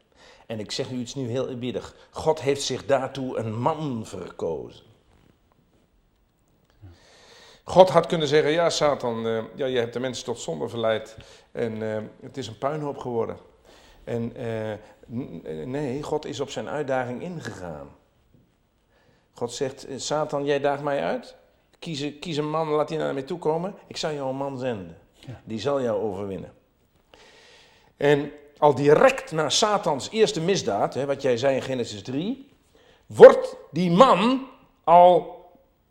En 0.47 0.59
ik 0.59 0.71
zeg 0.71 0.91
u 0.91 0.97
iets 0.97 1.15
nu 1.15 1.29
heel 1.29 1.49
eerbiedig. 1.49 1.95
God 2.11 2.41
heeft 2.41 2.63
zich 2.63 2.87
daartoe 2.87 3.39
een 3.39 3.61
man 3.61 4.07
verkozen. 4.07 4.85
God 7.65 7.89
had 7.89 8.07
kunnen 8.07 8.29
zeggen, 8.29 8.51
ja 8.51 8.71
Satan, 8.71 9.27
eh, 9.27 9.43
ja, 9.55 9.67
je 9.67 9.79
hebt 9.79 9.93
de 9.93 10.01
mensen 10.01 10.25
tot 10.25 10.41
zonde 10.41 10.69
verleid 10.69 11.17
en 11.53 11.83
eh, 11.83 12.03
het 12.23 12.37
is 12.37 12.47
een 12.47 12.59
puinhoop 12.59 12.99
geworden. 12.99 13.37
En 14.05 14.33
nee, 15.71 16.03
God 16.03 16.25
is 16.25 16.41
op 16.41 16.51
zijn 16.51 16.69
uitdaging 16.69 17.23
ingegaan. 17.23 17.99
God 19.41 19.53
zegt, 19.53 19.87
eh, 19.87 19.99
Satan, 19.99 20.45
jij 20.45 20.61
daagt 20.61 20.83
mij 20.83 21.03
uit. 21.03 21.35
Kies, 21.79 22.01
een- 22.01 22.19
kies 22.19 22.37
een 22.37 22.51
man, 22.51 22.69
laat 22.69 22.89
die 22.89 22.99
naar 22.99 23.15
mij 23.15 23.23
toe 23.23 23.39
komen. 23.39 23.75
Ik 23.87 23.97
zal 23.97 24.13
jou 24.13 24.29
een 24.29 24.37
man 24.37 24.59
zenden. 24.59 24.97
Ja. 25.15 25.41
Die 25.45 25.61
zal 25.61 25.83
jou 25.83 26.03
overwinnen. 26.03 26.53
En 27.97 28.33
al 28.59 28.75
direct 28.75 29.33
na 29.33 29.49
Satans 29.49 30.09
eerste 30.11 30.41
misdaad, 30.41 30.95
hè, 30.95 31.07
wat 31.07 31.23
jij 31.23 31.37
zei 31.37 31.55
in 31.57 31.63
Genesis 31.63 32.03
3, 32.03 32.49
wordt 33.07 33.57
die 33.71 33.91
man 33.91 34.47
al, 34.85 35.45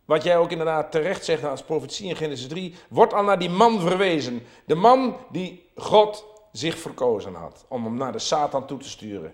wat 0.06 0.24
jij 0.24 0.38
ook 0.38 0.52
inderdaad 0.52 0.92
terecht 0.92 1.26
zegt 1.26 1.44
als 1.44 1.64
profetie 1.64 2.08
in 2.10 2.16
Genesis 2.16 2.48
3, 2.48 2.76
wordt 2.90 3.14
al 3.14 3.24
naar 3.24 3.40
die 3.40 3.50
man 3.50 3.80
verwezen. 3.82 4.42
De 4.66 4.76
man 4.76 5.18
die 5.32 5.70
God 5.76 6.26
zich 6.52 6.78
verkozen 6.78 7.34
had, 7.34 7.66
om 7.68 7.84
hem 7.84 7.96
naar 7.98 8.12
de 8.12 8.20
Satan 8.20 8.68
toe 8.68 8.80
te 8.80 8.90
sturen. 8.90 9.34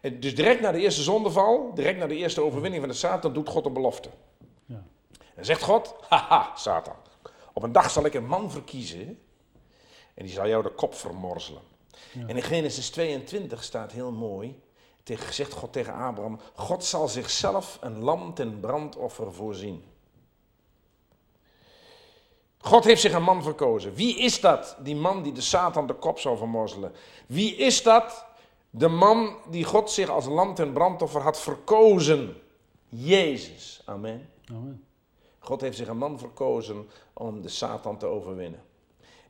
En 0.00 0.20
dus 0.20 0.34
direct 0.34 0.60
na 0.60 0.72
de 0.72 0.80
eerste 0.80 1.02
zondeval, 1.02 1.74
direct 1.74 1.98
na 1.98 2.06
de 2.06 2.16
eerste 2.16 2.40
overwinning 2.40 2.82
van 2.82 2.90
de 2.90 2.98
Satan, 2.98 3.32
doet 3.32 3.48
God 3.48 3.66
een 3.66 3.72
belofte. 3.72 4.08
Ja. 4.64 4.82
En 5.34 5.44
zegt 5.44 5.62
God, 5.62 5.94
haha, 6.08 6.56
Satan, 6.56 6.96
op 7.52 7.62
een 7.62 7.72
dag 7.72 7.90
zal 7.90 8.04
ik 8.04 8.14
een 8.14 8.26
man 8.26 8.50
verkiezen 8.50 9.18
en 10.14 10.24
die 10.24 10.32
zal 10.32 10.48
jou 10.48 10.62
de 10.62 10.70
kop 10.70 10.94
vermorzelen. 10.94 11.62
En 12.26 12.36
in 12.36 12.42
Genesis 12.42 12.90
22 12.90 13.64
staat 13.64 13.92
heel 13.92 14.12
mooi, 14.12 14.60
tegen, 15.02 15.34
zegt 15.34 15.52
God 15.52 15.72
tegen 15.72 15.92
Abraham, 15.92 16.40
God 16.54 16.84
zal 16.84 17.08
zichzelf 17.08 17.78
een 17.80 17.98
lam 17.98 18.34
ten 18.34 18.60
brandoffer 18.60 19.32
voorzien. 19.32 19.84
God 22.58 22.84
heeft 22.84 23.00
zich 23.00 23.12
een 23.12 23.22
man 23.22 23.42
verkozen. 23.42 23.94
Wie 23.94 24.18
is 24.18 24.40
dat, 24.40 24.76
die 24.78 24.96
man 24.96 25.22
die 25.22 25.32
de 25.32 25.40
Satan 25.40 25.86
de 25.86 25.94
kop 25.94 26.18
zou 26.18 26.36
vermorzelen? 26.36 26.92
Wie 27.26 27.56
is 27.56 27.82
dat, 27.82 28.25
de 28.76 28.88
man 28.88 29.36
die 29.50 29.64
God 29.64 29.90
zich 29.90 30.08
als 30.08 30.26
lam 30.26 30.54
ten 30.54 30.72
brandoffer 30.72 31.20
had 31.20 31.40
verkozen? 31.40 32.36
Jezus. 32.88 33.82
Amen. 33.84 34.28
Amen. 34.50 34.84
God 35.38 35.60
heeft 35.60 35.76
zich 35.76 35.88
een 35.88 35.98
man 35.98 36.18
verkozen 36.18 36.88
om 37.12 37.42
de 37.42 37.48
Satan 37.48 37.98
te 37.98 38.06
overwinnen. 38.06 38.62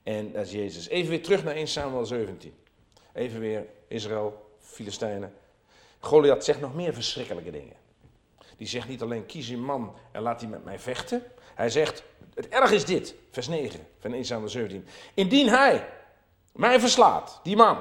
En 0.03 0.33
dat 0.33 0.47
is 0.47 0.53
Jezus. 0.53 0.89
Even 0.89 1.11
weer 1.11 1.23
terug 1.23 1.45
naar 1.45 1.55
1 1.55 1.69
Samuel 1.69 2.07
17. 2.07 2.55
Even 3.13 3.41
weer 3.41 3.67
Israël, 3.89 4.51
Filistijnen. 4.59 5.35
Goliath 5.99 6.45
zegt 6.45 6.61
nog 6.61 6.75
meer 6.75 6.95
verschrikkelijke 6.95 7.51
dingen. 7.51 7.77
Die 8.57 8.67
zegt 8.67 8.89
niet 8.89 9.03
alleen 9.03 9.27
kies 9.27 9.49
een 9.49 9.65
man 9.65 9.95
en 10.13 10.23
laat 10.23 10.41
hij 10.41 10.51
met 10.51 10.65
mij 10.65 10.79
vechten. 10.79 11.23
Hij 11.55 11.71
zegt, 11.71 12.03
het 12.35 12.49
erg 12.49 12.71
is 12.71 12.85
dit, 12.85 13.15
vers 13.31 13.49
9 13.49 13.87
van 13.99 14.13
1 14.13 14.25
Samuel 14.25 14.49
17. 14.49 14.87
Indien 15.15 15.49
hij 15.49 15.89
mij 16.53 16.81
verslaat, 16.81 17.41
die 17.43 17.57
man, 17.57 17.79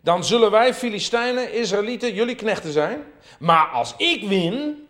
dan 0.00 0.24
zullen 0.24 0.50
wij 0.50 0.74
Filistijnen, 0.74 1.52
Israëlieten, 1.52 2.14
jullie 2.14 2.34
knechten 2.34 2.72
zijn. 2.72 3.02
Maar 3.38 3.66
als 3.66 3.94
ik 3.96 4.28
win, 4.28 4.88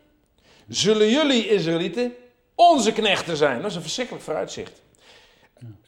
zullen 0.69 1.09
jullie 1.09 1.49
Israëlieten 1.49 2.15
onze 2.55 2.93
knechten 2.93 3.37
zijn. 3.37 3.61
Dat 3.61 3.71
is 3.71 3.77
een 3.77 3.83
verschrikkelijk 3.83 4.25
vooruitzicht. 4.25 4.83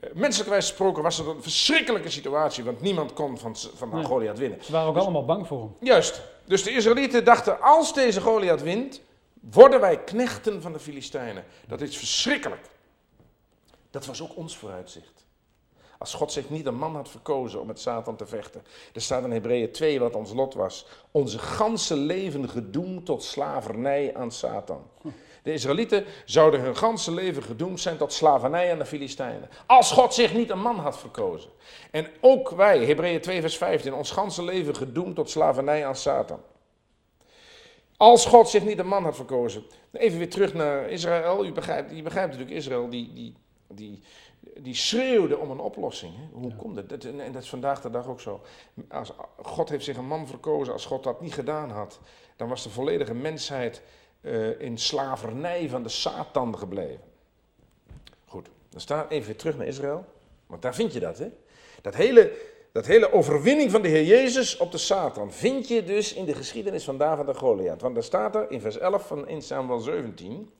Eh, 0.00 0.10
Menselijk 0.12 0.50
wijze 0.50 0.66
gesproken 0.68 1.02
was 1.02 1.18
het 1.18 1.26
een 1.26 1.42
verschrikkelijke 1.42 2.10
situatie, 2.10 2.64
want 2.64 2.80
niemand 2.80 3.12
kon 3.12 3.38
van, 3.38 3.56
van 3.74 3.88
Nee. 3.94 4.04
Goliath 4.04 4.38
winnen. 4.38 4.64
Ze 4.64 4.72
waren 4.72 4.88
ook 4.88 4.96
allemaal 4.96 5.24
bang 5.24 5.46
voor 5.46 5.58
hem. 5.60 5.76
Juist. 5.80 6.22
Dus 6.44 6.62
de 6.62 6.70
Israëlieten 6.70 7.24
dachten, 7.24 7.60
als 7.60 7.94
deze 7.94 8.20
Goliath 8.20 8.62
wint, 8.62 9.00
worden 9.50 9.80
wij 9.80 9.98
knechten 9.98 10.62
van 10.62 10.72
de 10.72 10.78
Filistijnen. 10.78 11.44
Dat 11.66 11.80
is 11.80 11.96
verschrikkelijk. 11.96 12.62
Dat 13.90 14.06
was 14.06 14.22
ook 14.22 14.36
ons 14.36 14.56
vooruitzicht. 14.56 15.24
Als 16.02 16.14
God 16.14 16.32
zich 16.32 16.50
niet 16.50 16.66
een 16.66 16.78
man 16.78 16.94
had 16.94 17.08
verkozen 17.08 17.60
om 17.60 17.66
met 17.66 17.80
Satan 17.80 18.16
te 18.16 18.26
vechten. 18.26 18.64
Er 18.94 19.00
staat 19.00 19.24
in 19.24 19.30
Hebreeën 19.30 19.72
2 19.72 20.00
wat 20.00 20.14
ons 20.14 20.32
lot 20.32 20.54
was. 20.54 20.86
Onze 21.10 21.38
ganse 21.38 21.96
leven 21.96 22.48
gedoemd 22.48 23.06
tot 23.06 23.22
slavernij 23.22 24.14
aan 24.14 24.32
Satan. 24.32 24.82
De 25.42 25.52
Israëlieten 25.52 26.04
zouden 26.24 26.60
hun 26.60 26.76
ganse 26.76 27.12
leven 27.12 27.42
gedoemd 27.42 27.80
zijn 27.80 27.96
tot 27.96 28.12
slavernij 28.12 28.72
aan 28.72 28.78
de 28.78 28.84
Filistijnen. 28.84 29.48
Als 29.66 29.90
God 29.90 30.14
zich 30.14 30.34
niet 30.34 30.50
een 30.50 30.60
man 30.60 30.78
had 30.78 30.98
verkozen. 30.98 31.50
En 31.90 32.06
ook 32.20 32.50
wij, 32.50 32.84
Hebreeën 32.84 33.20
2 33.20 33.40
vers 33.40 33.56
15, 33.56 33.94
ons 33.94 34.10
ganse 34.10 34.44
leven 34.44 34.76
gedoemd 34.76 35.14
tot 35.14 35.30
slavernij 35.30 35.86
aan 35.86 35.96
Satan. 35.96 36.40
Als 37.96 38.26
God 38.26 38.48
zich 38.48 38.64
niet 38.64 38.78
een 38.78 38.88
man 38.88 39.04
had 39.04 39.16
verkozen. 39.16 39.64
Even 39.92 40.18
weer 40.18 40.30
terug 40.30 40.54
naar 40.54 40.88
Israël. 40.88 41.44
U 41.44 41.52
begrijpt, 41.52 41.96
je 41.96 42.02
begrijpt 42.02 42.30
natuurlijk 42.30 42.56
Israël, 42.56 42.88
die, 42.88 43.12
die, 43.12 43.34
die, 43.68 44.02
die 44.56 44.74
schreeuwde 44.74 45.38
om 45.38 45.50
een 45.50 45.60
oplossing. 45.60 46.14
Hè? 46.16 46.22
Hoe 46.32 46.56
komt 46.56 46.76
het? 46.76 46.88
Dat, 46.88 47.04
en 47.04 47.32
dat 47.32 47.42
is 47.42 47.48
vandaag 47.48 47.80
de 47.80 47.90
dag 47.90 48.06
ook 48.06 48.20
zo. 48.20 48.40
Als 48.88 49.12
God 49.42 49.68
heeft 49.68 49.84
zich 49.84 49.96
een 49.96 50.06
man 50.06 50.26
verkozen, 50.26 50.72
als 50.72 50.86
God 50.86 51.04
dat 51.04 51.20
niet 51.20 51.34
gedaan 51.34 51.70
had, 51.70 52.00
dan 52.36 52.48
was 52.48 52.62
de 52.62 52.70
volledige 52.70 53.14
mensheid 53.14 53.82
eh, 54.20 54.60
in 54.60 54.78
slavernij 54.78 55.68
van 55.68 55.82
de 55.82 55.88
Satan 55.88 56.58
gebleven. 56.58 57.04
Goed, 58.26 58.48
dan 58.68 58.80
staan 58.80 59.08
even 59.08 59.26
weer 59.26 59.36
terug 59.36 59.56
naar 59.56 59.66
Israël. 59.66 60.04
Want 60.46 60.62
daar 60.62 60.74
vind 60.74 60.92
je 60.92 61.00
dat, 61.00 61.18
hè? 61.18 61.28
Dat 61.82 61.94
hele, 61.94 62.32
dat 62.72 62.86
hele 62.86 63.12
overwinning 63.12 63.70
van 63.70 63.82
de 63.82 63.88
Heer 63.88 64.04
Jezus 64.04 64.56
op 64.56 64.72
de 64.72 64.78
Satan 64.78 65.32
vind 65.32 65.68
je 65.68 65.84
dus 65.84 66.14
in 66.14 66.24
de 66.24 66.34
geschiedenis 66.34 66.84
van 66.84 66.98
David 66.98 67.28
en 67.28 67.36
Goliath. 67.36 67.80
Want 67.80 67.94
daar 67.94 68.04
staat 68.04 68.34
er 68.34 68.50
in 68.50 68.60
vers 68.60 68.78
11 68.78 69.06
van 69.06 69.26
1 69.26 69.42
Samuel 69.42 69.80
17. 69.80 70.50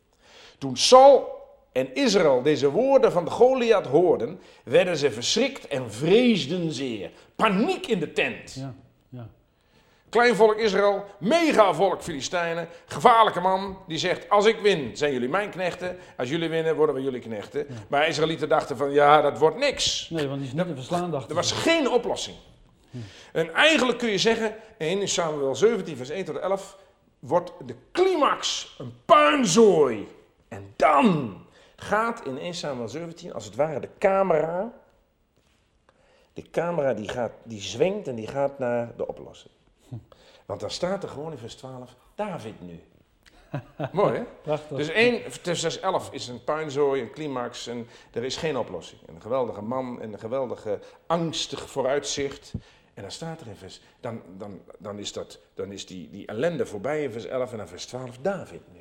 Toen 0.58 0.76
Saul 0.76 1.41
en 1.72 1.94
Israël 1.94 2.42
deze 2.42 2.70
woorden 2.70 3.12
van 3.12 3.24
de 3.24 3.30
Goliath 3.30 3.86
hoorden, 3.86 4.40
werden 4.64 4.96
ze 4.96 5.10
verschrikt 5.10 5.68
en 5.68 5.92
vreesden 5.92 6.72
zeer. 6.72 7.10
Paniek 7.36 7.86
in 7.86 8.00
de 8.00 8.12
tent. 8.12 8.54
Ja, 8.54 8.74
ja. 9.08 9.28
Klein 10.08 10.34
volk 10.34 10.56
Israël, 10.56 11.04
mega 11.18 11.74
volk 11.74 12.02
Filistijnen, 12.02 12.68
gevaarlijke 12.86 13.40
man 13.40 13.78
die 13.86 13.98
zegt: 13.98 14.28
Als 14.28 14.46
ik 14.46 14.58
win, 14.60 14.96
zijn 14.96 15.12
jullie 15.12 15.28
mijn 15.28 15.50
knechten. 15.50 15.96
Als 16.16 16.28
jullie 16.28 16.48
winnen, 16.48 16.76
worden 16.76 16.94
we 16.94 17.02
jullie 17.02 17.20
knechten. 17.20 17.66
Maar 17.88 18.08
Israëlieten 18.08 18.48
dachten: 18.48 18.76
van 18.76 18.92
ja, 18.92 19.20
dat 19.20 19.38
wordt 19.38 19.56
niks. 19.56 20.10
Nee, 20.10 20.26
want 20.26 20.38
die 20.38 20.48
is 20.48 20.54
niet 20.54 20.66
te 20.66 20.74
verslaan, 20.74 21.14
Er 21.14 21.34
was 21.34 21.52
geen 21.52 21.90
oplossing. 21.90 22.36
En 23.32 23.54
eigenlijk 23.54 23.98
kun 23.98 24.10
je 24.10 24.18
zeggen, 24.18 24.54
in 24.78 25.08
Samuel 25.08 25.54
17, 25.54 25.96
vers 25.96 26.10
1 26.10 26.24
tot 26.24 26.38
11, 26.38 26.78
wordt 27.18 27.52
de 27.66 27.74
climax 27.92 28.74
een 28.78 28.92
puinzooi. 29.04 30.08
En 30.48 30.72
dan 30.76 31.36
gaat 31.82 32.26
in 32.26 32.38
1 32.38 32.54
Samuel 32.54 32.88
17, 32.88 33.32
als 33.32 33.44
het 33.44 33.54
ware, 33.54 33.80
de 33.80 33.88
camera. 33.98 34.72
De 36.32 36.50
camera 36.50 36.94
die, 36.94 37.08
gaat, 37.08 37.32
die 37.42 37.60
zwengt 37.60 38.08
en 38.08 38.14
die 38.14 38.26
gaat 38.26 38.58
naar 38.58 38.96
de 38.96 39.06
oplossing. 39.06 39.54
Want 40.46 40.60
dan 40.60 40.70
staat 40.70 41.02
er 41.02 41.08
gewoon 41.08 41.32
in 41.32 41.38
vers 41.38 41.54
12, 41.54 41.96
David 42.14 42.60
nu. 42.60 42.80
Mooi 43.92 44.14
hè? 44.14 44.24
Prachtig. 44.42 44.76
Dus 44.76 44.88
1, 44.88 45.32
vers 45.32 45.80
11 45.80 46.12
is 46.12 46.28
een 46.28 46.44
puinzooi, 46.44 47.02
een 47.02 47.10
climax 47.10 47.66
en 47.66 47.86
er 48.12 48.24
is 48.24 48.36
geen 48.36 48.56
oplossing. 48.56 49.00
Een 49.06 49.22
geweldige 49.22 49.62
man 49.62 50.00
en 50.00 50.12
een 50.12 50.18
geweldige 50.18 50.78
angstig 51.06 51.70
vooruitzicht. 51.70 52.52
En 52.94 53.02
dan 53.02 53.10
staat 53.10 53.40
er 53.40 53.46
in 53.46 53.56
vers, 53.56 53.80
dan, 54.00 54.22
dan, 54.38 54.60
dan 54.78 54.98
is, 54.98 55.12
dat, 55.12 55.38
dan 55.54 55.72
is 55.72 55.86
die, 55.86 56.10
die 56.10 56.26
ellende 56.26 56.66
voorbij 56.66 57.02
in 57.02 57.10
vers 57.12 57.24
11 57.24 57.50
en 57.52 57.58
dan 57.58 57.68
vers 57.68 57.86
12, 57.86 58.18
David 58.18 58.62
nu. 58.72 58.80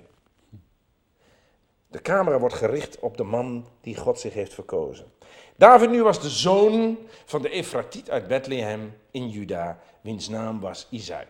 De 1.92 2.02
camera 2.02 2.40
wordt 2.40 2.56
gericht 2.56 3.00
op 3.00 3.18
de 3.18 3.24
man 3.24 3.68
die 3.82 3.98
God 3.98 4.20
zich 4.20 4.34
heeft 4.34 4.54
verkozen. 4.54 5.12
David 5.56 5.90
nu 5.90 6.04
was 6.04 6.22
de 6.22 6.30
zoon 6.30 6.98
van 7.26 7.42
de 7.42 7.50
Efratiet 7.50 8.10
uit 8.10 8.28
Bethlehem 8.28 8.98
in 9.12 9.30
Juda, 9.30 9.80
wiens 10.02 10.30
naam 10.30 10.60
was 10.60 10.88
Isaï. 10.90 11.26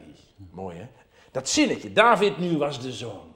Mooi 0.51 0.77
hè? 0.77 0.87
Dat 1.31 1.49
zinnetje, 1.49 1.93
David 1.93 2.37
nu 2.37 2.57
was 2.57 2.81
de 2.81 2.91
zoon. 2.91 3.35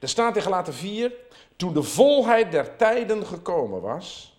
Er 0.00 0.08
staat 0.08 0.36
in 0.36 0.42
Galaten 0.42 0.74
4, 0.74 1.14
toen 1.56 1.72
de 1.72 1.82
volheid 1.82 2.52
der 2.52 2.76
tijden 2.76 3.26
gekomen 3.26 3.80
was, 3.80 4.36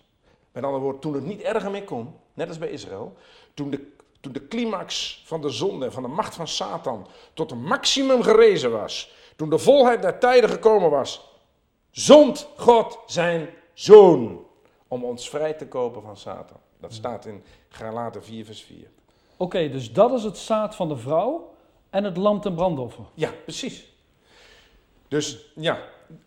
met 0.52 0.64
andere 0.64 0.82
woorden, 0.82 1.00
toen 1.00 1.14
het 1.14 1.24
niet 1.24 1.42
erger 1.42 1.70
meer 1.70 1.84
kon, 1.84 2.14
net 2.34 2.48
als 2.48 2.58
bij 2.58 2.70
Israël, 2.70 3.16
toen 3.54 3.70
de, 3.70 3.92
toen 4.20 4.32
de 4.32 4.48
climax 4.48 5.22
van 5.26 5.40
de 5.40 5.50
zonde 5.50 5.90
van 5.90 6.02
de 6.02 6.08
macht 6.08 6.34
van 6.34 6.48
Satan 6.48 7.06
tot 7.34 7.50
een 7.50 7.62
maximum 7.62 8.22
gerezen 8.22 8.70
was, 8.70 9.14
toen 9.36 9.50
de 9.50 9.58
volheid 9.58 10.02
der 10.02 10.18
tijden 10.18 10.50
gekomen 10.50 10.90
was, 10.90 11.32
zond 11.94 12.48
God 12.56 12.98
zijn 13.06 13.48
zoon 13.72 14.44
om 14.88 15.04
ons 15.04 15.28
vrij 15.28 15.54
te 15.54 15.66
kopen 15.66 16.02
van 16.02 16.16
Satan. 16.16 16.56
Dat 16.80 16.92
staat 16.92 17.26
in 17.26 17.42
Galaten 17.68 18.24
4 18.24 18.44
vers 18.44 18.62
4. 18.62 18.90
Oké, 19.36 19.68
dus 19.70 19.92
dat 19.92 20.12
is 20.12 20.22
het 20.22 20.38
zaad 20.38 20.74
van 20.74 20.88
de 20.88 20.96
vrouw 20.96 21.54
en 21.90 22.04
het 22.04 22.16
lam 22.16 22.40
ten 22.40 22.54
brandoffer. 22.54 23.04
Ja, 23.14 23.30
precies. 23.44 23.92
Dus 25.08 25.52
ja, 25.54 25.82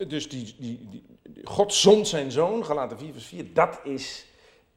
dus 0.08 0.30
die, 0.30 0.56
die, 0.58 0.88
die, 0.90 1.04
God 1.44 1.74
zond 1.74 2.08
zijn 2.08 2.32
zoon, 2.32 2.66
Galaten 2.66 2.98
4 2.98 3.12
vers 3.12 3.26
4, 3.26 3.54
dat 3.54 3.80
is 3.84 4.26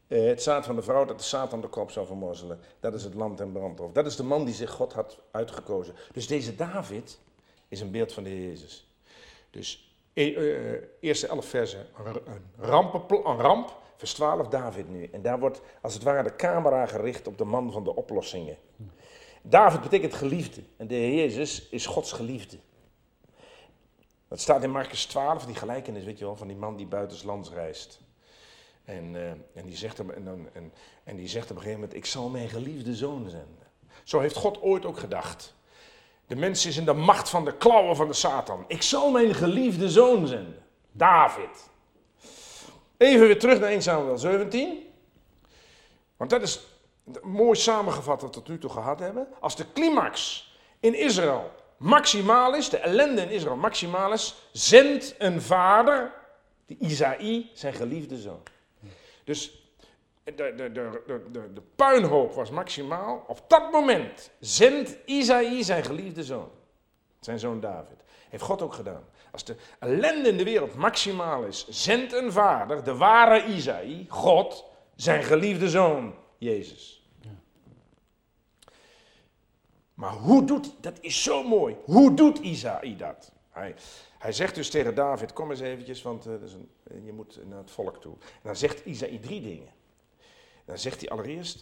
eh, 0.06 0.24
het 0.24 0.42
zaad 0.42 0.66
van 0.66 0.76
de 0.76 0.82
vrouw 0.82 1.04
dat 1.04 1.18
de 1.18 1.24
Satan 1.24 1.60
de 1.60 1.68
kop 1.68 1.90
zou 1.90 2.06
vermorzelen. 2.06 2.60
Dat 2.80 2.94
is 2.94 3.04
het 3.04 3.14
lam 3.14 3.36
ten 3.36 3.52
brandoffer. 3.52 3.94
Dat 3.94 4.06
is 4.06 4.16
de 4.16 4.22
man 4.22 4.44
die 4.44 4.54
zich 4.54 4.70
God 4.70 4.92
had 4.92 5.18
uitgekozen. 5.30 5.94
Dus 6.12 6.26
deze 6.26 6.54
David 6.54 7.18
is 7.68 7.80
een 7.80 7.90
beeld 7.90 8.12
van 8.12 8.22
de 8.22 8.30
Heer 8.30 8.48
Jezus. 8.48 8.86
Dus 9.50 9.89
eh, 10.20 10.74
eh, 10.74 10.82
eerste 11.00 11.26
elf 11.26 11.46
versen, 11.46 11.86
een, 12.04 13.36
ramp, 13.36 13.78
vers 13.96 14.12
12 14.14 14.48
David 14.48 14.88
nu. 14.88 15.04
En 15.12 15.22
daar 15.22 15.38
wordt 15.38 15.60
als 15.82 15.94
het 15.94 16.02
ware 16.02 16.22
de 16.22 16.36
camera 16.36 16.86
gericht 16.86 17.26
op 17.26 17.38
de 17.38 17.44
man 17.44 17.72
van 17.72 17.84
de 17.84 17.96
oplossingen. 17.96 18.56
David 19.42 19.80
betekent 19.80 20.14
geliefde 20.14 20.62
en 20.76 20.86
de 20.86 20.94
Heer 20.94 21.14
Jezus 21.14 21.68
is 21.68 21.86
Gods 21.86 22.12
geliefde. 22.12 22.56
Dat 24.28 24.40
staat 24.40 24.62
in 24.62 24.70
Marcus 24.70 25.06
12, 25.06 25.46
die 25.46 25.54
gelijkenis, 25.54 26.04
weet 26.04 26.18
je 26.18 26.24
wel, 26.24 26.36
van 26.36 26.46
die 26.46 26.56
man 26.56 26.76
die 26.76 26.86
buitenslands 26.86 27.50
reist. 27.50 28.00
En, 28.84 29.16
eh, 29.16 29.30
en, 29.30 29.66
die 29.66 29.76
zegt 29.76 29.98
en, 29.98 30.50
en, 30.52 30.72
en 31.04 31.16
die 31.16 31.28
zegt 31.28 31.50
op 31.50 31.56
een 31.56 31.62
gegeven 31.62 31.80
moment, 31.80 31.98
ik 31.98 32.06
zal 32.06 32.28
mijn 32.28 32.48
geliefde 32.48 32.94
zoon 32.94 33.28
zenden. 33.28 33.68
Zo 34.04 34.18
heeft 34.18 34.36
God 34.36 34.62
ooit 34.62 34.84
ook 34.84 34.98
gedacht. 34.98 35.54
De 36.30 36.36
mens 36.36 36.66
is 36.66 36.76
in 36.76 36.84
de 36.84 36.92
macht 36.92 37.28
van 37.28 37.44
de 37.44 37.56
klauwen 37.56 37.96
van 37.96 38.06
de 38.06 38.12
Satan. 38.12 38.64
Ik 38.66 38.82
zal 38.82 39.10
mijn 39.10 39.34
geliefde 39.34 39.88
zoon 39.88 40.26
zenden. 40.26 40.62
David. 40.92 41.70
Even 42.96 43.26
weer 43.26 43.38
terug 43.38 43.60
naar 43.60 43.68
1 43.68 43.82
Samuel 43.82 44.18
17. 44.18 44.86
Want 46.16 46.30
dat 46.30 46.42
is 46.42 46.60
mooi 47.22 47.58
samengevat 47.58 48.20
wat 48.20 48.34
we 48.34 48.40
tot 48.40 48.48
nu 48.48 48.58
toe 48.58 48.70
gehad 48.70 48.98
hebben. 48.98 49.26
Als 49.40 49.56
de 49.56 49.72
climax 49.72 50.48
in 50.80 50.94
Israël 50.94 51.50
maximaal 51.76 52.54
is, 52.54 52.68
de 52.68 52.78
ellende 52.78 53.22
in 53.22 53.30
Israël 53.30 53.56
maximaal 53.56 54.12
is, 54.12 54.34
zendt 54.52 55.14
een 55.18 55.42
vader, 55.42 56.12
de 56.66 56.76
Isaïe, 56.78 57.50
zijn 57.54 57.72
geliefde 57.72 58.16
zoon. 58.16 58.42
Dus 59.24 59.59
de, 60.36 60.54
de, 60.56 60.72
de, 60.72 61.02
de, 61.06 61.52
de, 61.52 61.62
puinhoop 61.76 62.32
was 62.32 62.50
maximaal. 62.50 63.24
Op 63.26 63.44
dat 63.48 63.72
moment 63.72 64.30
zendt 64.40 64.96
Isaïe 65.04 65.62
zijn 65.62 65.84
geliefde 65.84 66.24
zoon. 66.24 66.50
Zijn 67.20 67.38
zoon 67.38 67.60
David. 67.60 67.96
Heeft 68.28 68.42
God 68.42 68.62
ook 68.62 68.74
gedaan. 68.74 69.04
Als 69.32 69.44
de 69.44 69.56
ellende 69.78 70.28
in 70.28 70.36
de 70.36 70.44
wereld 70.44 70.74
maximaal 70.74 71.44
is, 71.44 71.66
zendt 71.68 72.12
een 72.12 72.32
vader, 72.32 72.84
de 72.84 72.96
ware 72.96 73.44
Isaïe, 73.44 74.06
God, 74.08 74.64
zijn 74.94 75.22
geliefde 75.22 75.68
zoon, 75.68 76.14
Jezus. 76.38 77.04
Maar 79.94 80.12
hoe 80.12 80.44
doet, 80.44 80.72
dat 80.80 80.98
is 81.00 81.22
zo 81.22 81.42
mooi, 81.42 81.76
hoe 81.84 82.14
doet 82.14 82.38
Isaïe 82.38 82.96
dat? 82.96 83.32
Hij, 83.50 83.74
hij 84.18 84.32
zegt 84.32 84.54
dus 84.54 84.70
tegen 84.70 84.94
David, 84.94 85.32
kom 85.32 85.50
eens 85.50 85.60
eventjes, 85.60 86.02
want 86.02 86.26
uh, 86.26 86.42
is 86.42 86.52
een, 86.52 86.68
je 87.04 87.12
moet 87.12 87.38
naar 87.48 87.58
het 87.58 87.70
volk 87.70 88.00
toe. 88.00 88.12
En 88.12 88.40
dan 88.42 88.56
zegt 88.56 88.84
Isaïe 88.84 89.18
drie 89.20 89.40
dingen. 89.40 89.68
Dan 90.70 90.78
zegt 90.78 91.00
hij 91.00 91.10
allereerst, 91.10 91.56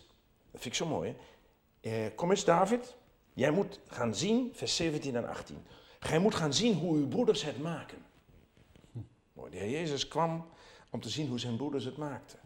dat 0.51 0.61
vind 0.61 0.65
ik 0.65 0.75
zo 0.75 0.87
mooi, 0.87 1.15
hè? 1.15 1.17
Eh, 1.81 2.15
kom 2.15 2.31
eens 2.31 2.45
David, 2.45 2.97
jij 3.35 3.51
moet 3.51 3.81
gaan 3.87 4.15
zien, 4.15 4.51
vers 4.55 4.77
17 4.77 5.17
en 5.17 5.29
18. 5.29 5.67
Gij 6.01 6.19
moet 6.19 6.35
gaan 6.35 6.55
zien 6.55 6.75
hoe 6.75 6.97
uw 6.97 7.09
broeders 7.09 7.43
het 7.43 7.59
maken. 7.59 7.99
Mooi, 9.33 9.51
de 9.51 9.57
Heer 9.57 9.71
Jezus 9.71 10.09
kwam 10.09 10.47
om 10.91 11.01
te 11.01 11.09
zien 11.09 11.29
hoe 11.29 11.39
zijn 11.39 11.57
broeders 11.57 11.85
het 11.85 11.97
maakten. 11.97 12.39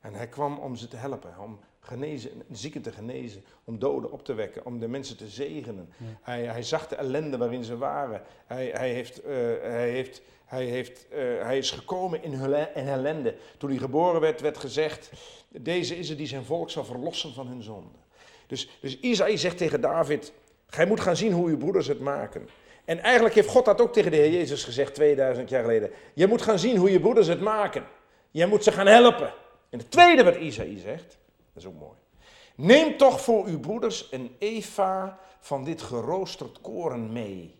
En 0.00 0.14
hij 0.14 0.28
kwam 0.28 0.58
om 0.58 0.76
ze 0.76 0.88
te 0.88 0.96
helpen, 0.96 1.38
om 1.38 1.58
genezen, 1.86 2.30
zieken 2.50 2.82
te 2.82 2.92
genezen, 2.92 3.44
om 3.64 3.78
doden 3.78 4.12
op 4.12 4.24
te 4.24 4.34
wekken, 4.34 4.66
om 4.66 4.78
de 4.78 4.88
mensen 4.88 5.16
te 5.16 5.28
zegenen. 5.28 5.88
Ja. 5.96 6.04
Hij, 6.22 6.44
hij, 6.44 6.62
zag 6.62 6.88
de 6.88 6.96
ellende 6.96 7.36
waarin 7.36 7.64
ze 7.64 7.76
waren. 7.76 8.22
Hij, 8.46 8.70
hij, 8.72 8.90
heeft, 8.92 9.24
uh, 9.24 9.34
hij, 9.62 9.90
heeft, 9.90 10.22
hij, 10.44 10.64
heeft, 10.64 11.06
uh, 11.12 11.18
hij 11.42 11.58
is 11.58 11.70
gekomen 11.70 12.22
in, 12.22 12.32
in 12.74 12.88
ellende. 12.88 13.34
Toen 13.58 13.70
hij 13.70 13.78
geboren 13.78 14.20
werd, 14.20 14.40
werd 14.40 14.56
gezegd, 14.56 15.10
deze 15.48 15.98
is 15.98 16.08
het 16.08 16.18
die 16.18 16.26
zijn 16.26 16.44
volk 16.44 16.70
zal 16.70 16.84
verlossen 16.84 17.34
van 17.34 17.46
hun 17.46 17.62
zonde. 17.62 17.98
Dus, 18.46 18.68
dus 18.80 19.00
Isaïe 19.00 19.36
zegt 19.36 19.58
tegen 19.58 19.80
David, 19.80 20.32
gij 20.66 20.86
moet 20.86 21.00
gaan 21.00 21.16
zien 21.16 21.32
hoe 21.32 21.48
uw 21.48 21.56
broeders 21.56 21.86
het 21.86 22.00
maken. 22.00 22.48
En 22.84 23.02
eigenlijk 23.02 23.34
heeft 23.34 23.48
God 23.48 23.64
dat 23.64 23.80
ook 23.80 23.92
tegen 23.92 24.10
de 24.10 24.16
Heer 24.16 24.32
Jezus 24.32 24.64
gezegd 24.64 24.94
2000 24.94 25.48
jaar 25.48 25.62
geleden. 25.62 25.90
Je 26.14 26.26
moet 26.26 26.42
gaan 26.42 26.58
zien 26.58 26.76
hoe 26.76 26.90
je 26.90 27.00
broeders 27.00 27.26
het 27.26 27.40
maken. 27.40 27.84
Je 28.30 28.46
moet 28.46 28.64
ze 28.64 28.72
gaan 28.72 28.86
helpen. 28.86 29.32
En 29.70 29.78
het 29.78 29.90
tweede 29.90 30.24
wat 30.24 30.36
Isaïe 30.36 30.78
zegt, 30.78 31.18
dat 31.56 31.64
is 31.64 31.70
ook 31.70 31.80
mooi. 31.80 31.98
Neem 32.54 32.96
toch 32.96 33.20
voor 33.20 33.44
uw 33.44 33.60
broeders 33.60 34.12
een 34.12 34.36
eva 34.38 35.18
van 35.40 35.64
dit 35.64 35.82
geroosterd 35.82 36.60
koren 36.60 37.12
mee. 37.12 37.54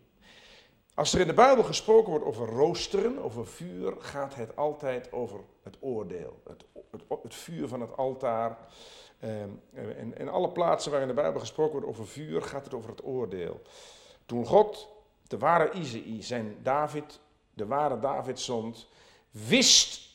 Als 0.94 1.14
er 1.14 1.20
in 1.20 1.26
de 1.26 1.34
Bijbel 1.34 1.64
gesproken 1.64 2.10
wordt 2.10 2.24
over 2.24 2.48
roosteren, 2.48 3.18
over 3.18 3.46
vuur, 3.46 3.94
gaat 3.98 4.34
het 4.34 4.56
altijd 4.56 5.12
over 5.12 5.40
het 5.62 5.76
oordeel. 5.80 6.40
Het, 6.48 6.64
het, 6.90 7.02
het 7.22 7.34
vuur 7.34 7.68
van 7.68 7.80
het 7.80 7.96
altaar. 7.96 8.58
En 9.18 9.62
in, 9.72 10.18
in 10.18 10.28
alle 10.28 10.48
plaatsen 10.48 10.92
waar 10.92 11.00
in 11.00 11.08
de 11.08 11.14
Bijbel 11.14 11.40
gesproken 11.40 11.72
wordt 11.72 11.88
over 11.88 12.06
vuur, 12.06 12.42
gaat 12.42 12.64
het 12.64 12.74
over 12.74 12.90
het 12.90 13.04
oordeel. 13.04 13.60
Toen 14.26 14.46
God, 14.46 14.88
de 15.26 15.38
ware 15.38 15.70
Isaïe, 15.72 16.22
zijn 16.22 16.56
David, 16.62 17.20
de 17.54 17.66
ware 17.66 17.98
David 17.98 18.40
zond, 18.40 18.88
wist 19.30 20.08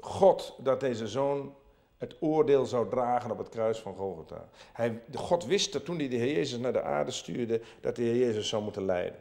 God 0.00 0.54
dat 0.58 0.80
deze 0.80 1.06
zoon 1.08 1.54
het 1.98 2.16
oordeel 2.20 2.66
zou 2.66 2.88
dragen 2.88 3.30
op 3.30 3.38
het 3.38 3.48
kruis 3.48 3.78
van 3.78 3.94
Golgotha. 3.94 4.48
Hij, 4.72 5.00
God 5.14 5.46
wist 5.46 5.72
dat 5.72 5.84
toen 5.84 5.98
hij 5.98 6.08
de 6.08 6.16
Heer 6.16 6.34
Jezus 6.34 6.58
naar 6.58 6.72
de 6.72 6.82
aarde 6.82 7.10
stuurde, 7.10 7.60
dat 7.80 7.96
de 7.96 8.02
Heer 8.02 8.16
Jezus 8.16 8.48
zou 8.48 8.62
moeten 8.62 8.84
lijden. 8.84 9.20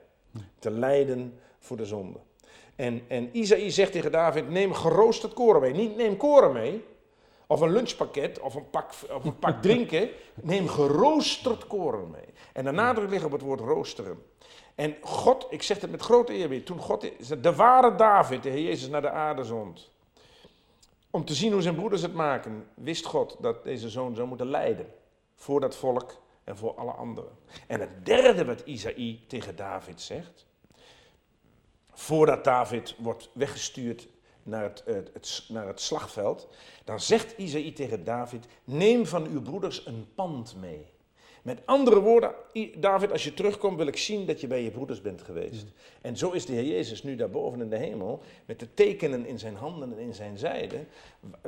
Te 0.59 0.71
lijden 0.71 1.39
voor 1.59 1.77
de 1.77 1.85
zonde. 1.85 2.19
En, 2.75 3.01
en 3.07 3.29
Isaïe 3.31 3.69
zegt 3.69 3.91
tegen 3.91 4.11
David, 4.11 4.49
neem 4.49 4.73
geroosterd 4.73 5.33
koren 5.33 5.61
mee. 5.61 5.73
Niet 5.73 5.95
neem 5.95 6.17
koren 6.17 6.53
mee, 6.53 6.85
of 7.47 7.61
een 7.61 7.71
lunchpakket, 7.71 8.39
of 8.39 8.55
een 8.55 8.69
pak, 8.69 8.89
of 9.11 9.23
een 9.23 9.39
pak 9.39 9.61
drinken. 9.67 10.09
Neem 10.33 10.67
geroosterd 10.67 11.67
koren 11.67 12.11
mee. 12.11 12.33
En 12.53 12.63
de 12.63 12.71
nadruk 12.71 13.09
ligt 13.09 13.25
op 13.25 13.31
het 13.31 13.41
woord 13.41 13.59
roosteren. 13.59 14.23
En 14.75 14.95
God, 15.01 15.47
ik 15.49 15.63
zeg 15.63 15.81
het 15.81 15.91
met 15.91 16.01
grote 16.01 16.33
eerbied, 16.33 16.65
toen 16.65 16.79
God, 16.79 17.11
de 17.41 17.55
ware 17.55 17.95
David, 17.95 18.43
de 18.43 18.49
Heer 18.49 18.63
Jezus, 18.63 18.89
naar 18.89 19.01
de 19.01 19.09
aarde 19.09 19.43
zond 19.43 19.89
om 21.11 21.25
te 21.25 21.33
zien 21.33 21.51
hoe 21.51 21.61
zijn 21.61 21.75
broeders 21.75 22.01
het 22.01 22.13
maken, 22.13 22.67
wist 22.73 23.05
God 23.05 23.37
dat 23.41 23.63
deze 23.63 23.89
zoon 23.89 24.15
zou 24.15 24.27
moeten 24.27 24.49
lijden. 24.49 24.87
Voor 25.35 25.59
dat 25.59 25.75
volk 25.75 26.21
en 26.43 26.57
voor 26.57 26.75
alle 26.75 26.91
anderen. 26.91 27.37
En 27.67 27.79
het 27.79 28.05
derde 28.05 28.45
wat 28.45 28.61
Isaïe 28.65 29.25
tegen 29.27 29.55
David 29.55 30.01
zegt. 30.01 30.45
Voordat 31.91 32.43
David 32.43 32.95
wordt 32.97 33.29
weggestuurd 33.33 34.07
naar 34.43 34.63
het, 34.63 34.83
het, 34.85 35.45
naar 35.49 35.67
het 35.67 35.81
slagveld. 35.81 36.47
Dan 36.83 36.99
zegt 36.99 37.37
Isaïe 37.37 37.73
tegen 37.73 38.03
David: 38.03 38.45
Neem 38.63 39.05
van 39.05 39.27
uw 39.27 39.41
broeders 39.41 39.85
een 39.85 40.07
pand 40.15 40.55
mee. 40.55 40.95
Met 41.47 41.61
andere 41.65 41.99
woorden, 41.99 42.31
David, 42.77 43.11
als 43.11 43.23
je 43.23 43.33
terugkomt, 43.33 43.77
wil 43.77 43.87
ik 43.87 43.97
zien 43.97 44.25
dat 44.25 44.41
je 44.41 44.47
bij 44.47 44.63
je 44.63 44.71
broeders 44.71 45.01
bent 45.01 45.21
geweest. 45.21 45.63
Mm. 45.63 45.71
En 46.01 46.17
zo 46.17 46.31
is 46.31 46.45
de 46.45 46.53
Heer 46.53 46.65
Jezus 46.65 47.03
nu 47.03 47.15
daarboven 47.15 47.61
in 47.61 47.69
de 47.69 47.77
hemel, 47.77 48.21
met 48.45 48.59
de 48.59 48.73
tekenen 48.73 49.25
in 49.25 49.39
zijn 49.39 49.55
handen 49.55 49.91
en 49.91 49.97
in 49.97 50.13
zijn 50.13 50.37
zijde. 50.37 50.85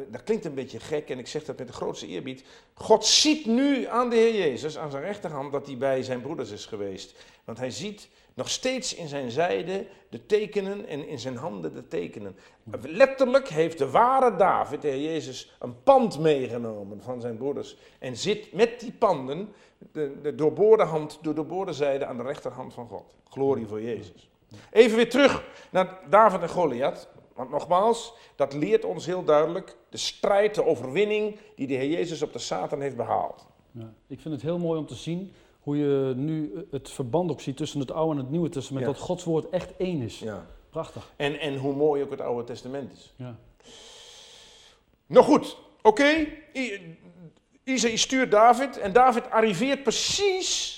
Dat 0.08 0.24
klinkt 0.24 0.46
een 0.46 0.54
beetje 0.54 0.80
gek 0.80 1.10
en 1.10 1.20
ik 1.20 1.28
zeg 1.28 1.44
dat 1.44 1.58
met 1.58 1.68
de 1.68 1.74
grootste 1.74 2.08
eerbied. 2.08 2.44
God 2.74 3.06
ziet 3.06 3.46
nu 3.46 3.86
aan 3.86 4.10
de 4.10 4.16
Heer 4.16 4.36
Jezus, 4.36 4.78
aan 4.78 4.92
zijn 4.92 5.04
rechterhand, 5.04 5.52
dat 5.52 5.66
hij 5.66 5.78
bij 5.78 6.04
zijn 6.04 6.22
broeders 6.22 6.52
is 6.52 6.66
geweest. 6.66 7.16
Want 7.44 7.58
hij 7.58 7.72
ziet 7.72 8.10
nog 8.34 8.50
steeds 8.50 8.96
in 8.96 9.08
zijn 9.08 9.32
zijde 9.32 9.86
de 10.10 10.26
tekenen 10.26 10.88
en 10.88 11.08
in 11.08 11.20
zijn 11.20 11.36
handen 11.36 11.74
de 11.74 11.88
tekenen. 11.88 12.36
Letterlijk 12.82 13.48
heeft 13.48 13.78
de 13.78 13.90
ware 13.90 14.36
David, 14.36 14.82
de 14.82 14.88
Heer 14.88 15.12
Jezus, 15.12 15.56
een 15.60 15.84
pand 15.84 16.20
meegenomen 16.20 17.02
van 17.02 17.22
zijn 17.22 17.38
broeders. 17.38 17.78
En 18.00 18.18
zit 18.18 18.54
met 18.54 18.80
die 18.80 18.92
panden, 18.92 19.54
de, 19.92 20.20
de 20.22 20.36
doorboorde 20.36 20.84
hand, 20.84 21.20
de 21.22 21.34
doorboorde 21.34 21.74
zijde 21.74 22.06
aan 22.06 22.18
de 22.18 22.24
rechterhand 22.24 22.74
van 22.74 22.88
God. 22.88 23.16
Glorie 23.30 23.68
voor 23.68 23.82
Jezus. 23.82 24.30
Even 24.72 24.96
weer 24.96 25.10
terug 25.10 25.44
naar 25.72 26.00
David 26.10 26.42
en 26.42 26.50
Goliath. 26.50 27.10
Want 27.36 27.52
nogmaals, 27.52 28.14
dat 28.36 28.54
leert 28.54 28.86
ons 28.86 29.06
heel 29.06 29.24
duidelijk 29.24 29.78
de 29.90 29.98
strijd, 29.98 30.56
de 30.56 30.66
overwinning 30.66 31.38
die 31.56 31.68
de 31.68 31.74
Heer 31.74 31.90
Jezus 31.90 32.22
op 32.22 32.34
de 32.34 32.40
Satan 32.40 32.82
heeft 32.82 32.96
behaald. 32.96 33.48
Ja, 33.72 33.94
ik 34.08 34.20
vind 34.20 34.34
het 34.34 34.44
heel 34.44 34.60
mooi 34.60 34.80
om 34.80 34.86
te 34.86 34.96
zien 34.96 35.32
hoe 35.60 35.78
je 35.78 36.14
nu 36.16 36.66
het 36.72 36.90
verband 36.90 37.32
ook 37.32 37.42
ziet 37.42 37.58
tussen 37.58 37.80
het 37.80 37.92
Oude 37.92 38.12
en 38.12 38.18
het 38.18 38.30
Nieuwe 38.30 38.50
Testament. 38.50 38.86
Ja. 38.86 38.92
Dat 38.92 39.02
Gods 39.02 39.24
woord 39.24 39.50
echt 39.50 39.78
één 39.78 40.02
is. 40.02 40.20
Ja. 40.20 40.46
Prachtig. 40.70 41.14
En, 41.16 41.40
en 41.40 41.58
hoe 41.58 41.76
mooi 41.76 42.04
ook 42.04 42.12
het 42.12 42.22
Oude 42.22 42.44
Testament 42.44 42.92
is. 42.92 43.14
Ja. 43.16 43.38
Nou 45.06 45.26
goed, 45.26 45.58
oké. 45.82 45.88
Okay. 45.88 46.42
Isaïe 47.70 47.98
stuurt 47.98 48.32
David 48.32 48.78
en 48.78 48.94
David 48.94 49.30
arriveert 49.30 49.84
precies 49.84 50.78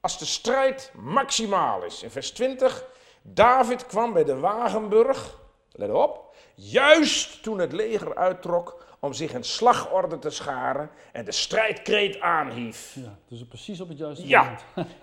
als 0.00 0.18
de 0.18 0.24
strijd 0.26 0.92
maximaal 0.94 1.82
is. 1.84 2.02
In 2.02 2.10
vers 2.10 2.30
20, 2.30 2.84
David 3.22 3.86
kwam 3.86 4.12
bij 4.12 4.24
de 4.24 4.36
Wagenburg, 4.38 5.38
let 5.72 5.90
op, 5.90 6.34
juist 6.54 7.42
toen 7.42 7.58
het 7.58 7.72
leger 7.72 8.14
uittrok 8.16 8.86
om 9.00 9.12
zich 9.12 9.32
in 9.32 9.44
slagorde 9.44 10.18
te 10.18 10.30
scharen 10.30 10.90
en 11.12 11.24
de 11.24 11.32
strijdkreet 11.32 12.20
aanhief. 12.20 12.94
Ja, 12.94 13.18
dus 13.28 13.44
precies 13.48 13.80
op 13.80 13.88
het 13.88 13.98
juiste 13.98 14.26
Ja. 14.26 14.58
moment. 14.74 14.90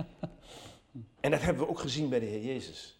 En 1.20 1.32
dat 1.32 1.42
hebben 1.42 1.64
we 1.64 1.70
ook 1.70 1.80
gezien 1.80 2.10
bij 2.10 2.20
de 2.20 2.26
Heer 2.26 2.42
Jezus. 2.42 3.00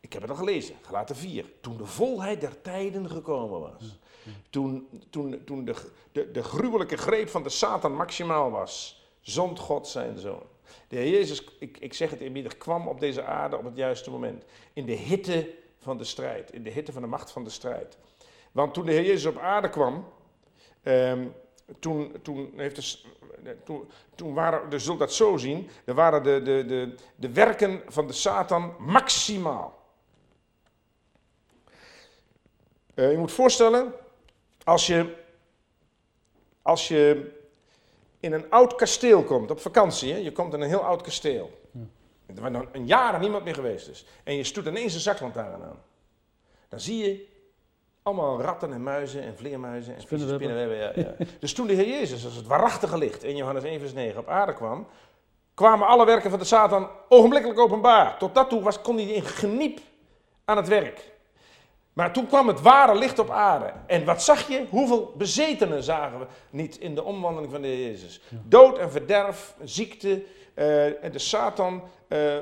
Ik 0.00 0.12
heb 0.12 0.22
het 0.22 0.30
al 0.30 0.36
gelezen, 0.36 0.74
gelaten 0.82 1.16
4. 1.16 1.44
Toen 1.60 1.76
de 1.76 1.86
volheid 1.86 2.40
der 2.40 2.62
tijden 2.62 3.10
gekomen 3.10 3.60
was. 3.60 3.98
Toen, 4.50 4.88
toen, 5.10 5.42
toen 5.44 5.64
de, 5.64 5.74
de, 6.12 6.30
de 6.30 6.42
gruwelijke 6.42 6.96
greep 6.96 7.28
van 7.28 7.42
de 7.42 7.48
Satan 7.48 7.94
maximaal 7.94 8.50
was. 8.50 9.04
Zond 9.20 9.58
God 9.58 9.88
zijn 9.88 10.18
zoon. 10.18 10.42
De 10.88 10.96
Heer 10.96 11.10
Jezus, 11.10 11.44
ik, 11.58 11.78
ik 11.78 11.94
zeg 11.94 12.10
het 12.10 12.20
eerbiedig, 12.20 12.56
kwam 12.56 12.88
op 12.88 13.00
deze 13.00 13.24
aarde 13.24 13.56
op 13.58 13.64
het 13.64 13.76
juiste 13.76 14.10
moment. 14.10 14.44
In 14.72 14.86
de 14.86 14.92
hitte 14.92 15.54
van 15.78 15.98
de 15.98 16.04
strijd. 16.04 16.52
In 16.52 16.62
de 16.62 16.70
hitte 16.70 16.92
van 16.92 17.02
de 17.02 17.08
macht 17.08 17.30
van 17.30 17.44
de 17.44 17.50
strijd. 17.50 17.98
Want 18.52 18.74
toen 18.74 18.86
de 18.86 18.92
Heer 18.92 19.04
Jezus 19.04 19.26
op 19.26 19.38
aarde 19.38 19.70
kwam, 19.70 20.08
ehm, 20.82 21.26
toen, 21.78 22.16
toen, 22.22 22.52
heeft 22.56 23.02
de, 23.42 23.56
toen, 23.64 23.88
toen 24.14 24.34
waren, 24.34 24.70
dus 24.70 24.84
zult 24.84 24.98
dat 24.98 25.12
zo 25.12 25.36
zien, 25.36 25.68
er 25.84 25.94
waren 25.94 26.22
de, 26.22 26.42
de, 26.42 26.64
de, 26.66 26.94
de 27.16 27.32
werken 27.32 27.82
van 27.86 28.06
de 28.06 28.12
Satan 28.12 28.74
maximaal. 28.78 29.78
Eh, 32.94 33.10
je 33.10 33.18
moet 33.18 33.32
voorstellen, 33.32 33.92
als 34.70 34.86
je, 34.86 35.16
als 36.62 36.88
je 36.88 37.30
in 38.20 38.32
een 38.32 38.50
oud 38.50 38.74
kasteel 38.74 39.22
komt, 39.22 39.50
op 39.50 39.60
vakantie, 39.60 40.12
hè, 40.12 40.18
je 40.18 40.32
komt 40.32 40.54
in 40.54 40.60
een 40.60 40.68
heel 40.68 40.84
oud 40.84 41.02
kasteel, 41.02 41.60
waar 42.34 42.52
dan 42.52 42.68
een 42.72 42.86
jaar 42.86 43.18
niemand 43.18 43.44
meer 43.44 43.54
geweest 43.54 43.88
is, 43.88 44.04
en 44.24 44.34
je 44.34 44.44
stoet 44.44 44.66
ineens 44.66 44.94
een 44.94 45.00
zaklantaarn 45.00 45.62
aan, 45.62 45.82
dan 46.68 46.80
zie 46.80 47.04
je 47.04 47.26
allemaal 48.02 48.40
ratten 48.40 48.72
en 48.72 48.82
muizen 48.82 49.22
en 49.22 49.36
vleermuizen 49.36 49.94
en 49.94 50.00
spinnenwebben. 50.00 50.76
Ja, 50.76 50.92
ja. 50.94 51.14
dus 51.40 51.52
toen 51.52 51.66
de 51.66 51.74
Heer 51.74 51.88
Jezus 51.88 52.24
als 52.24 52.34
het 52.34 52.46
waarachtige 52.46 52.98
licht 52.98 53.24
in 53.24 53.36
Johannes 53.36 53.64
1 53.64 53.80
vers 53.80 53.92
9 53.92 54.20
op 54.20 54.28
aarde 54.28 54.54
kwam, 54.54 54.86
kwamen 55.54 55.86
alle 55.86 56.06
werken 56.06 56.30
van 56.30 56.38
de 56.38 56.44
Satan 56.44 56.88
ogenblikkelijk 57.08 57.60
openbaar. 57.60 58.18
Tot 58.18 58.34
dat 58.34 58.48
toe 58.48 58.62
was, 58.62 58.80
kon 58.80 58.96
hij 58.96 59.04
in 59.04 59.22
geniep 59.22 59.80
aan 60.44 60.56
het 60.56 60.68
werk. 60.68 61.10
Maar 62.00 62.12
toen 62.12 62.26
kwam 62.26 62.48
het 62.48 62.60
ware 62.60 62.98
licht 62.98 63.18
op 63.18 63.30
aarde. 63.30 63.72
En 63.86 64.04
wat 64.04 64.22
zag 64.22 64.48
je? 64.48 64.66
Hoeveel 64.70 65.14
bezetenen 65.16 65.82
zagen 65.82 66.18
we 66.18 66.26
niet 66.50 66.78
in 66.78 66.94
de 66.94 67.02
omwandeling 67.02 67.52
van 67.52 67.62
de 67.62 67.68
Heer 67.68 67.86
Jezus? 67.86 68.20
Dood 68.30 68.78
en 68.78 68.90
verderf, 68.90 69.54
ziekte 69.64 70.24
eh, 70.54 71.04
en 71.04 71.12
de 71.12 71.18
Satan. 71.18 71.82
eh, 72.08 72.36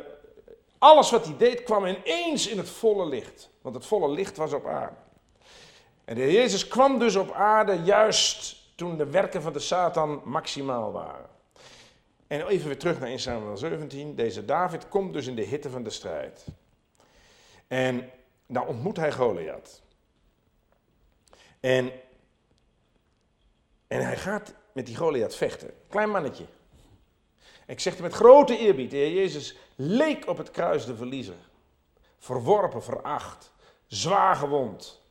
alles 0.78 1.10
wat 1.10 1.24
hij 1.24 1.34
deed 1.38 1.62
kwam 1.62 1.86
ineens 1.86 2.48
in 2.48 2.58
het 2.58 2.70
volle 2.70 3.08
licht. 3.08 3.50
Want 3.62 3.74
het 3.74 3.86
volle 3.86 4.10
licht 4.10 4.36
was 4.36 4.52
op 4.52 4.66
aarde. 4.66 4.96
En 6.04 6.14
de 6.14 6.20
Heer 6.20 6.32
Jezus 6.32 6.68
kwam 6.68 6.98
dus 6.98 7.16
op 7.16 7.32
aarde 7.32 7.80
juist 7.84 8.56
toen 8.74 8.96
de 8.96 9.06
werken 9.06 9.42
van 9.42 9.52
de 9.52 9.58
Satan 9.58 10.20
maximaal 10.24 10.92
waren. 10.92 11.26
En 12.26 12.46
even 12.46 12.66
weer 12.66 12.78
terug 12.78 12.98
naar 12.98 13.08
1 13.08 13.18
Samuel 13.18 13.56
17. 13.56 14.14
Deze 14.14 14.44
David 14.44 14.88
komt 14.88 15.12
dus 15.12 15.26
in 15.26 15.34
de 15.34 15.44
hitte 15.44 15.70
van 15.70 15.82
de 15.82 15.90
strijd. 15.90 16.44
En 17.66 18.10
dan 18.48 18.66
ontmoet 18.66 18.96
hij 18.96 19.12
Goliath. 19.12 19.82
En, 21.60 21.92
en 23.86 24.04
hij 24.04 24.16
gaat 24.16 24.54
met 24.72 24.86
die 24.86 24.96
Goliath 24.96 25.34
vechten. 25.34 25.70
Klein 25.88 26.10
mannetje. 26.10 26.44
Ik 27.66 27.80
zeg 27.80 27.92
het 27.92 28.02
met 28.02 28.12
grote 28.12 28.58
eerbied. 28.58 28.90
De 28.90 28.96
Heer 28.96 29.12
Jezus 29.12 29.56
leek 29.76 30.26
op 30.28 30.36
het 30.38 30.50
kruis 30.50 30.84
de 30.86 30.96
verliezer. 30.96 31.34
Verworpen, 32.18 32.82
veracht, 32.82 33.52
zwaar 33.86 34.36
gewond. 34.36 35.02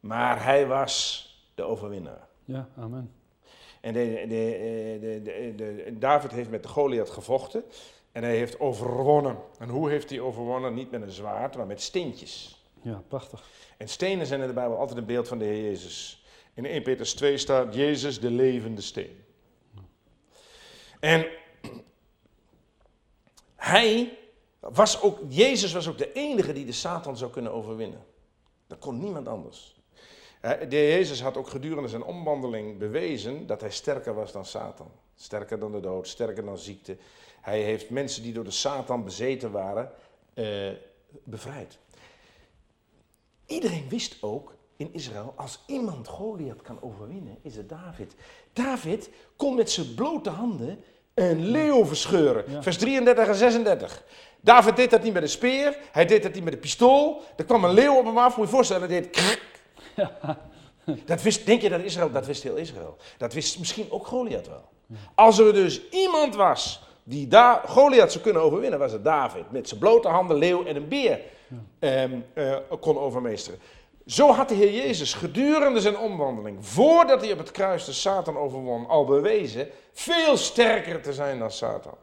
Maar 0.00 0.44
hij 0.44 0.66
was 0.66 1.28
de 1.54 1.62
overwinnaar. 1.62 2.28
Ja, 2.44 2.68
amen. 2.76 3.14
En 3.80 3.92
de, 3.92 4.24
de, 4.28 4.98
de, 5.00 5.22
de, 5.22 5.54
de- 5.56 5.98
David 5.98 6.30
heeft 6.30 6.50
met 6.50 6.62
de 6.62 6.68
Goliath 6.68 7.10
gevochten 7.10 7.64
en 8.14 8.22
hij 8.22 8.36
heeft 8.36 8.60
overwonnen. 8.60 9.38
En 9.58 9.68
hoe 9.68 9.90
heeft 9.90 10.10
hij 10.10 10.20
overwonnen? 10.20 10.74
Niet 10.74 10.90
met 10.90 11.02
een 11.02 11.10
zwaard, 11.10 11.56
maar 11.56 11.66
met 11.66 11.82
steentjes. 11.82 12.64
Ja, 12.82 13.02
prachtig. 13.08 13.44
En 13.76 13.88
stenen 13.88 14.26
zijn 14.26 14.40
in 14.40 14.46
de 14.46 14.52
Bijbel 14.52 14.78
altijd 14.78 14.98
een 14.98 15.04
beeld 15.04 15.28
van 15.28 15.38
de 15.38 15.44
Heer 15.44 15.62
Jezus. 15.62 16.24
In 16.54 16.66
1 16.66 16.82
Petrus 16.82 17.14
2 17.14 17.36
staat 17.36 17.74
Jezus 17.74 18.20
de 18.20 18.30
levende 18.30 18.80
steen. 18.80 19.24
En 21.00 21.26
hij 23.72 24.18
was 24.60 25.02
ook, 25.02 25.18
Jezus 25.28 25.72
was 25.72 25.88
ook 25.88 25.98
de 25.98 26.12
enige 26.12 26.52
die 26.52 26.64
de 26.64 26.72
Satan 26.72 27.16
zou 27.16 27.30
kunnen 27.30 27.52
overwinnen. 27.52 28.04
Dat 28.66 28.78
kon 28.78 28.98
niemand 28.98 29.28
anders. 29.28 29.76
De 30.40 30.66
Heer 30.68 30.88
Jezus 30.88 31.22
had 31.22 31.36
ook 31.36 31.48
gedurende 31.48 31.88
zijn 31.88 32.04
omwandeling 32.04 32.78
bewezen 32.78 33.46
dat 33.46 33.60
hij 33.60 33.70
sterker 33.70 34.14
was 34.14 34.32
dan 34.32 34.44
Satan. 34.44 34.90
Sterker 35.14 35.58
dan 35.58 35.72
de 35.72 35.80
dood, 35.80 36.08
sterker 36.08 36.44
dan 36.44 36.58
ziekte. 36.58 36.96
Hij 37.44 37.60
heeft 37.60 37.90
mensen 37.90 38.22
die 38.22 38.32
door 38.32 38.44
de 38.44 38.50
Satan 38.50 39.04
bezeten 39.04 39.50
waren, 39.50 39.90
eh, 40.34 40.70
bevrijd. 41.24 41.78
Iedereen 43.46 43.88
wist 43.88 44.16
ook 44.20 44.54
in 44.76 44.88
Israël, 44.92 45.32
als 45.36 45.62
iemand 45.66 46.08
Goliath 46.08 46.62
kan 46.62 46.78
overwinnen, 46.82 47.38
is 47.42 47.56
het 47.56 47.68
David. 47.68 48.14
David 48.52 49.10
kon 49.36 49.54
met 49.54 49.70
zijn 49.70 49.94
blote 49.94 50.30
handen 50.30 50.84
een 51.14 51.46
leeuw 51.46 51.84
verscheuren. 51.84 52.44
Ja. 52.48 52.62
Vers 52.62 52.78
33 52.78 53.28
en 53.28 53.34
36. 53.34 54.04
David 54.40 54.76
deed 54.76 54.90
dat 54.90 55.02
niet 55.02 55.12
met 55.12 55.22
een 55.22 55.28
speer, 55.28 55.78
hij 55.92 56.06
deed 56.06 56.22
dat 56.22 56.34
niet 56.34 56.44
met 56.44 56.52
een 56.52 56.58
pistool. 56.58 57.22
Er 57.36 57.44
kwam 57.44 57.64
een 57.64 57.74
leeuw 57.74 57.98
op 57.98 58.04
hem 58.04 58.18
af, 58.18 58.36
moet 58.36 58.36
je 58.36 58.42
je 58.42 58.56
voorstellen, 58.56 58.88
hij 58.88 59.00
deed 59.00 59.10
krak. 59.10 59.40
Dat 61.04 61.22
wist, 61.22 61.46
denk 61.46 61.62
je 61.62 61.68
dat 61.68 61.80
Israël, 61.80 62.10
dat 62.10 62.26
wist 62.26 62.42
heel 62.42 62.56
Israël. 62.56 62.96
Dat 63.18 63.32
wist 63.32 63.58
misschien 63.58 63.90
ook 63.90 64.06
Goliath 64.06 64.48
wel. 64.48 64.68
Als 65.14 65.38
er 65.38 65.52
dus 65.52 65.88
iemand 65.90 66.34
was 66.34 66.82
die 67.04 67.28
da 67.28 67.62
Goliath 67.66 68.12
zou 68.12 68.24
kunnen 68.24 68.42
overwinnen, 68.42 68.78
was 68.78 68.92
het 68.92 69.04
David. 69.04 69.50
Met 69.50 69.68
zijn 69.68 69.80
blote 69.80 70.08
handen, 70.08 70.36
leeuw 70.36 70.64
en 70.64 70.76
een 70.76 70.88
beer 70.88 71.20
ehm, 71.78 72.18
eh, 72.32 72.56
kon 72.80 72.98
overmeesteren. 72.98 73.60
Zo 74.06 74.30
had 74.32 74.48
de 74.48 74.54
Heer 74.54 74.72
Jezus 74.72 75.14
gedurende 75.14 75.80
zijn 75.80 75.98
omwandeling, 75.98 76.66
voordat 76.66 77.20
hij 77.20 77.32
op 77.32 77.38
het 77.38 77.50
kruis 77.50 77.84
de 77.84 77.92
Satan 77.92 78.36
overwon, 78.36 78.88
al 78.88 79.04
bewezen 79.04 79.68
veel 79.92 80.36
sterker 80.36 81.02
te 81.02 81.12
zijn 81.12 81.38
dan 81.38 81.50
Satan. 81.50 81.94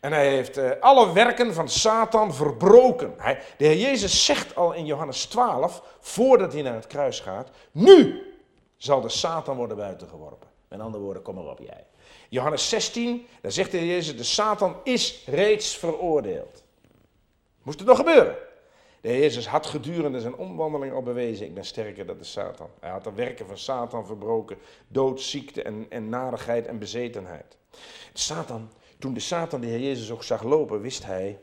En 0.00 0.12
hij 0.12 0.28
heeft 0.28 0.56
eh, 0.56 0.70
alle 0.80 1.12
werken 1.12 1.54
van 1.54 1.68
Satan 1.68 2.34
verbroken. 2.34 3.14
Hij, 3.16 3.40
de 3.56 3.64
Heer 3.64 3.76
Jezus 3.76 4.24
zegt 4.24 4.56
al 4.56 4.72
in 4.72 4.86
Johannes 4.86 5.24
12, 5.24 5.82
voordat 6.00 6.52
hij 6.52 6.62
naar 6.62 6.74
het 6.74 6.86
kruis 6.86 7.20
gaat, 7.20 7.50
nu 7.72 8.22
zal 8.76 9.00
de 9.00 9.08
Satan 9.08 9.56
worden 9.56 9.76
buitengeworpen. 9.76 10.48
Met 10.68 10.80
andere 10.80 11.02
woorden, 11.02 11.22
kom 11.22 11.34
maar 11.34 11.44
op 11.44 11.58
jij. 11.58 11.86
Johannes 12.28 12.68
16, 12.68 13.26
daar 13.40 13.52
zegt 13.52 13.70
de 13.70 13.86
Jezus, 13.86 14.16
de 14.16 14.24
Satan 14.24 14.76
is 14.84 15.22
reeds 15.26 15.76
veroordeeld. 15.76 16.64
Moest 17.62 17.78
het 17.78 17.88
nog 17.88 17.96
gebeuren? 17.96 18.36
De 19.00 19.08
Heer 19.08 19.20
Jezus 19.20 19.46
had 19.46 19.66
gedurende 19.66 20.20
zijn 20.20 20.36
omwandeling 20.36 20.92
al 20.92 21.02
bewezen, 21.02 21.46
ik 21.46 21.54
ben 21.54 21.64
sterker 21.64 22.06
dan 22.06 22.18
de 22.18 22.24
Satan. 22.24 22.70
Hij 22.80 22.90
had 22.90 23.04
de 23.04 23.12
werken 23.12 23.46
van 23.46 23.58
Satan 23.58 24.06
verbroken, 24.06 24.56
dood, 24.88 25.20
ziekte 25.20 25.62
en, 25.62 25.86
en 25.88 26.08
narigheid 26.08 26.66
en 26.66 26.78
bezetenheid. 26.78 27.56
Satan, 28.12 28.70
toen 28.98 29.14
de 29.14 29.20
Satan 29.20 29.60
de 29.60 29.66
Heer 29.66 29.80
Jezus 29.80 30.10
ook 30.10 30.22
zag 30.22 30.42
lopen, 30.42 30.80
wist 30.80 31.04
hij, 31.04 31.38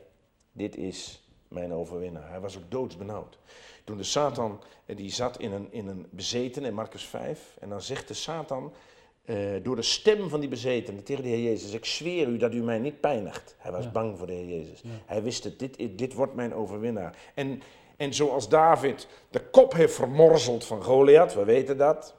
dit 0.52 0.76
is 0.76 1.22
mijn 1.48 1.72
overwinnaar. 1.72 2.28
Hij 2.28 2.40
was 2.40 2.56
ook 2.56 2.70
doodsbenauwd. 2.70 3.38
Toen 3.84 3.96
de 3.96 4.02
Satan, 4.02 4.62
eh, 4.86 4.96
die 4.96 5.10
zat 5.10 5.38
in 5.38 5.52
een, 5.52 5.72
in 5.72 5.86
een 5.88 6.06
bezeten 6.10 6.64
in 6.64 6.74
Marcus 6.74 7.04
5, 7.04 7.56
en 7.60 7.68
dan 7.68 7.82
zegt 7.82 8.08
de 8.08 8.14
Satan 8.14 8.72
eh, 9.24 9.36
door 9.62 9.76
de 9.76 9.82
stem 9.82 10.28
van 10.28 10.40
die 10.40 10.48
bezetene 10.48 11.02
tegen 11.02 11.22
de 11.22 11.28
Heer 11.28 11.42
Jezus, 11.42 11.72
ik 11.72 11.84
zweer 11.84 12.28
u 12.28 12.36
dat 12.36 12.54
u 12.54 12.62
mij 12.62 12.78
niet 12.78 13.00
pijnigt. 13.00 13.54
Hij 13.58 13.72
was 13.72 13.84
Ja. 13.84 13.90
bang 13.90 14.18
voor 14.18 14.26
de 14.26 14.32
Heer 14.32 14.58
Jezus. 14.58 14.82
Hij 15.06 15.22
wist 15.22 15.44
het, 15.44 15.58
dit, 15.58 15.98
dit 15.98 16.14
wordt 16.14 16.34
mijn 16.34 16.54
overwinnaar. 16.54 17.16
En, 17.34 17.62
en 17.96 18.14
zoals 18.14 18.48
David 18.48 19.06
de 19.30 19.40
kop 19.40 19.72
heeft 19.72 19.94
vermorzeld 19.94 20.64
van 20.64 20.82
Goliath, 20.82 21.34
we 21.34 21.44
weten 21.44 21.76
dat, 21.76 22.14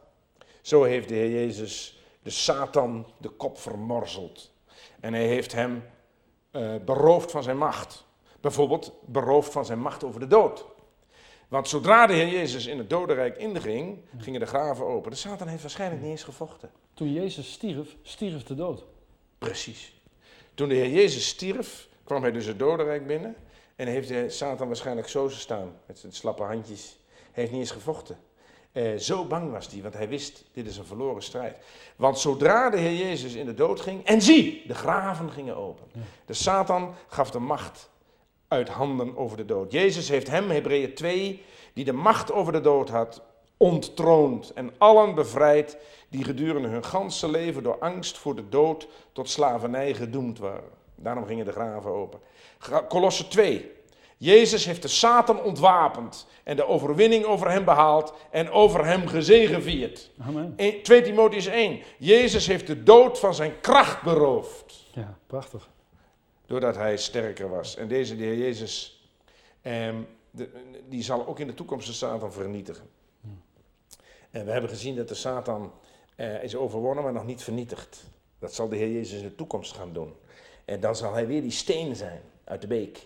zo 0.62 0.84
heeft 0.84 1.10
de 1.10 1.16
Heer 1.16 1.30
Jezus 1.32 2.04
de 2.22 2.30
Satan 2.30 3.08
de 3.18 3.30
kop 3.30 3.58
vermorzeld. 3.60 4.52
En 5.00 5.14
hij 5.14 5.28
heeft 5.28 5.52
hem 5.54 5.84
eh, 6.52 6.76
beroofd 6.86 7.32
van 7.32 7.44
zijn 7.44 7.58
macht. 7.58 8.06
Bijvoorbeeld 8.42 8.94
beroofd 9.06 9.52
van 9.52 9.66
zijn 9.66 9.80
macht 9.80 10.04
over 10.04 10.20
de 10.20 10.28
dood. 10.28 10.66
Want 11.54 11.68
zodra 11.68 12.08
de 12.08 12.14
Heer 12.14 12.28
Jezus 12.28 12.66
in 12.66 12.78
het 12.78 12.90
dodenrijk 12.90 13.38
inging, 13.38 14.00
gingen 14.18 14.40
de 14.40 14.46
graven 14.46 14.86
open. 14.86 15.12
De 15.12 15.18
Satan 15.18 15.48
heeft 15.48 15.62
waarschijnlijk 15.62 16.02
niet 16.02 16.12
eens 16.12 16.24
gevochten. 16.24 16.72
Toen 16.94 17.14
Jezus 17.14 17.52
stierf, 17.52 17.96
stierf 18.02 18.44
de 18.44 18.56
dood. 18.56 18.84
Precies. 19.38 20.02
Toen 20.54 20.70
de 20.70 20.76
Heer 20.76 20.90
Jezus 20.90 21.28
stierf, 21.28 21.88
kwam 22.04 22.22
hij 22.22 22.32
dus 22.32 22.46
het 22.46 22.60
dodenrijk 22.60 23.08
binnen. 23.08 23.36
En 23.76 23.88
heeft 23.88 24.08
de 24.08 24.30
Satan 24.30 24.68
waarschijnlijk 24.68 25.08
zo 25.08 25.30
staan, 25.30 25.76
met 25.86 26.00
zijn 26.00 26.14
slappe 26.14 26.44
handjes. 26.44 26.98
Hij 27.08 27.44
heeft 27.44 27.52
niet 27.52 27.62
eens 27.62 27.72
gevochten. 27.72 28.18
Eh, 28.72 28.96
zo 28.96 29.26
bang 29.26 29.52
was 29.52 29.68
hij, 29.68 29.82
want 29.82 29.94
hij 29.94 30.10
wist, 30.10 30.44
dit 30.54 30.68
is 30.68 30.78
een 30.78 30.86
verloren 30.86 31.24
strijd. 31.24 31.58
Want 31.96 32.20
zodra 32.20 32.70
de 32.70 32.78
Heer 32.78 33.08
Jezus 33.08 33.34
in 33.34 33.46
de 33.46 33.54
dood 33.54 33.82
ging, 33.82 34.06
en 34.06 34.22
zie, 34.22 34.64
de 34.68 34.76
graven 34.76 35.32
gingen 35.32 35.56
open. 35.56 35.86
De 36.26 36.34
Satan 36.34 36.96
gaf 37.08 37.32
de 37.32 37.40
macht 37.40 37.90
uit 38.54 38.70
handen 38.70 39.18
over 39.18 39.38
de 39.38 39.46
dood. 39.46 39.72
Jezus 39.72 40.10
heeft 40.10 40.30
hem, 40.30 40.50
Hebreeën 40.50 40.94
2, 40.94 41.44
die 41.74 41.86
de 41.86 41.94
macht 41.94 42.32
over 42.32 42.54
de 42.54 42.62
dood 42.62 42.90
had, 42.90 43.22
onttroond 43.58 44.54
en 44.54 44.74
allen 44.78 45.16
bevrijd 45.16 45.78
die 46.10 46.24
gedurende 46.24 46.68
hun 46.68 46.84
ganse 46.84 47.30
leven 47.30 47.64
door 47.64 47.78
angst 47.80 48.18
voor 48.18 48.36
de 48.36 48.50
dood 48.50 48.88
tot 49.12 49.30
slavernij 49.30 49.94
gedoemd 49.94 50.40
waren. 50.40 50.70
Daarom 50.96 51.26
gingen 51.26 51.46
de 51.46 51.52
graven 51.52 51.92
open. 51.92 52.20
Kolosse 52.88 53.28
2. 53.28 53.72
Jezus 54.18 54.66
heeft 54.66 54.82
de 54.82 54.88
Satan 54.88 55.42
ontwapend 55.42 56.28
en 56.44 56.56
de 56.56 56.68
overwinning 56.68 57.26
over 57.26 57.52
hem 57.52 57.66
behaald 57.66 58.14
en 58.32 58.52
over 58.52 58.86
hem 58.86 59.08
gezegevierd. 59.08 60.12
Amen. 60.28 60.56
2 60.84 61.02
Timotheus 61.02 61.46
1. 61.46 61.82
Jezus 61.98 62.48
heeft 62.48 62.68
de 62.68 62.84
dood 62.84 63.20
van 63.20 63.34
zijn 63.34 63.54
kracht 63.62 64.02
beroofd. 64.02 64.86
Ja, 64.94 65.18
prachtig. 65.28 65.70
Doordat 66.54 66.76
hij 66.76 66.98
sterker 66.98 67.50
was. 67.50 67.76
En 67.76 67.88
deze 67.88 68.16
de 68.16 68.24
Heer 68.24 68.38
Jezus, 68.38 69.04
eh, 69.62 69.96
de, 70.32 70.50
die 70.90 71.04
zal 71.04 71.28
ook 71.28 71.40
in 71.40 71.48
de 71.48 71.54
toekomst 71.54 71.88
de 71.88 71.94
Satan 71.94 72.34
vernietigen. 72.34 72.90
En 74.32 74.46
we 74.46 74.52
hebben 74.52 74.70
gezien 74.70 74.96
dat 74.96 75.08
de 75.08 75.16
Satan 75.16 75.72
eh, 76.16 76.44
is 76.44 76.56
overwonnen, 76.56 77.04
maar 77.04 77.14
nog 77.14 77.26
niet 77.26 77.44
vernietigd. 77.44 78.04
Dat 78.40 78.54
zal 78.54 78.70
de 78.70 78.76
Heer 78.76 78.92
Jezus 78.92 79.18
in 79.18 79.28
de 79.28 79.36
toekomst 79.36 79.76
gaan 79.76 79.94
doen. 79.94 80.14
En 80.66 80.80
dan 80.80 80.96
zal 80.96 81.14
hij 81.14 81.28
weer 81.28 81.42
die 81.42 81.52
steen 81.52 81.96
zijn 81.96 82.22
uit 82.44 82.62
de 82.62 82.68
beek. 82.68 83.06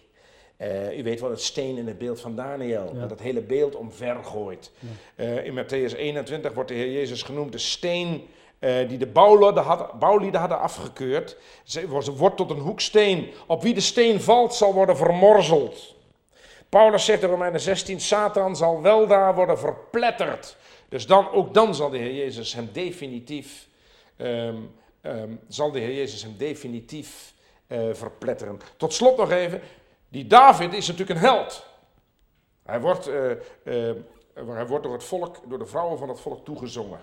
Uh, 0.58 0.98
u 0.98 1.04
weet 1.04 1.20
wel 1.20 1.30
het 1.30 1.42
steen 1.42 1.78
in 1.78 1.88
het 1.88 1.98
beeld 1.98 2.20
van 2.20 2.36
Daniel, 2.36 2.94
dat 2.94 3.10
het 3.10 3.20
hele 3.20 3.42
beeld 3.42 3.76
omvergooit. 3.76 4.72
Ja. 5.16 5.24
Uh, 5.24 5.46
in 5.46 5.64
Matthäus 5.64 5.96
21 5.96 6.54
wordt 6.54 6.70
de 6.70 6.76
Heer 6.76 6.92
Jezus 6.92 7.24
genoemd 7.24 7.52
de 7.52 7.58
steen 7.58 8.28
uh, 8.60 8.90
die 8.90 8.98
de 8.98 9.08
bouwlieden, 9.08 9.64
had, 9.64 10.00
bouwlieden 10.00 10.40
hadden 10.40 10.60
afgekeurd. 10.60 11.38
Ze 11.64 11.88
wordt 12.16 12.38
tot 12.38 12.50
een 12.50 12.60
hoeksteen. 12.60 13.32
Op 13.46 13.62
wie 13.62 13.74
de 13.74 13.82
steen 13.82 14.22
valt 14.22 14.54
zal 14.54 14.74
worden 14.74 14.98
vermorzeld. 14.98 15.96
Paulus 16.70 17.06
zegt 17.06 17.24
in 17.24 17.30
Romeinen 17.30 17.60
16, 17.60 18.00
Satan 18.00 18.56
zal 18.56 18.82
wel 18.82 19.08
daar 19.08 19.36
worden 19.36 19.60
verpletterd. 19.60 20.58
Dus 20.90 21.06
dan, 21.06 21.32
ook 21.32 21.54
dan 21.54 21.76
zal 21.76 21.90
de 21.90 21.98
Heer 21.98 22.14
Jezus 22.14 22.54
hem 22.54 22.70
definitief, 22.74 23.68
um, 24.18 24.76
um, 25.02 25.40
zal 25.48 25.72
de 25.72 25.80
Heer 25.80 25.96
Jezus 25.96 26.24
hem 26.24 26.36
definitief 26.38 27.34
verpletteren. 27.92 28.60
Tot 28.78 28.94
slot 28.94 29.18
nog 29.18 29.32
even, 29.32 29.62
die 30.10 30.28
David 30.28 30.74
is 30.74 30.88
natuurlijk 30.88 31.20
een 31.20 31.26
held. 31.26 31.66
Hij 32.68 32.82
wordt, 32.82 33.08
uh, 33.08 33.30
uh, 33.64 33.92
hij 34.34 34.68
wordt 34.68 34.84
door 34.84 34.94
het 34.94 35.04
volk, 35.04 35.38
door 35.50 35.60
de 35.60 35.66
vrouwen 35.66 35.98
van 35.98 36.10
het 36.10 36.20
volk 36.20 36.46
toegezongen. 36.46 37.00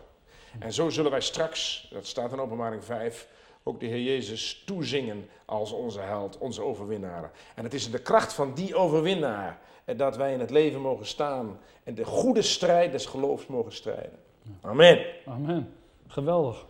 En 0.59 0.73
zo 0.73 0.91
zullen 0.91 1.11
wij 1.11 1.21
straks, 1.21 1.89
dat 1.93 2.07
staat 2.07 2.33
in 2.33 2.41
openbaring 2.41 2.85
5, 2.85 3.29
ook 3.63 3.81
de 3.81 3.87
Heer 3.87 4.03
Jezus 4.03 4.63
toezingen 4.67 5.29
als 5.45 5.73
onze 5.73 6.01
held, 6.01 6.39
onze 6.39 6.63
overwinnaar. 6.63 7.31
En 7.55 7.65
het 7.65 7.75
is 7.75 7.87
in 7.87 7.93
de 7.93 8.03
kracht 8.03 8.33
van 8.33 8.55
die 8.55 8.75
overwinnaar 8.75 9.59
dat 9.97 10.17
wij 10.17 10.33
in 10.33 10.41
het 10.41 10.51
leven 10.51 10.81
mogen 10.81 11.07
staan 11.07 11.59
en 11.85 11.95
de 11.95 12.05
goede 12.05 12.43
strijd 12.43 12.93
des 12.93 13.07
geloofs 13.07 13.47
mogen 13.47 13.73
strijden. 13.73 14.19
Amen. 14.61 15.07
Amen. 15.27 15.75
Geweldig. 16.07 16.67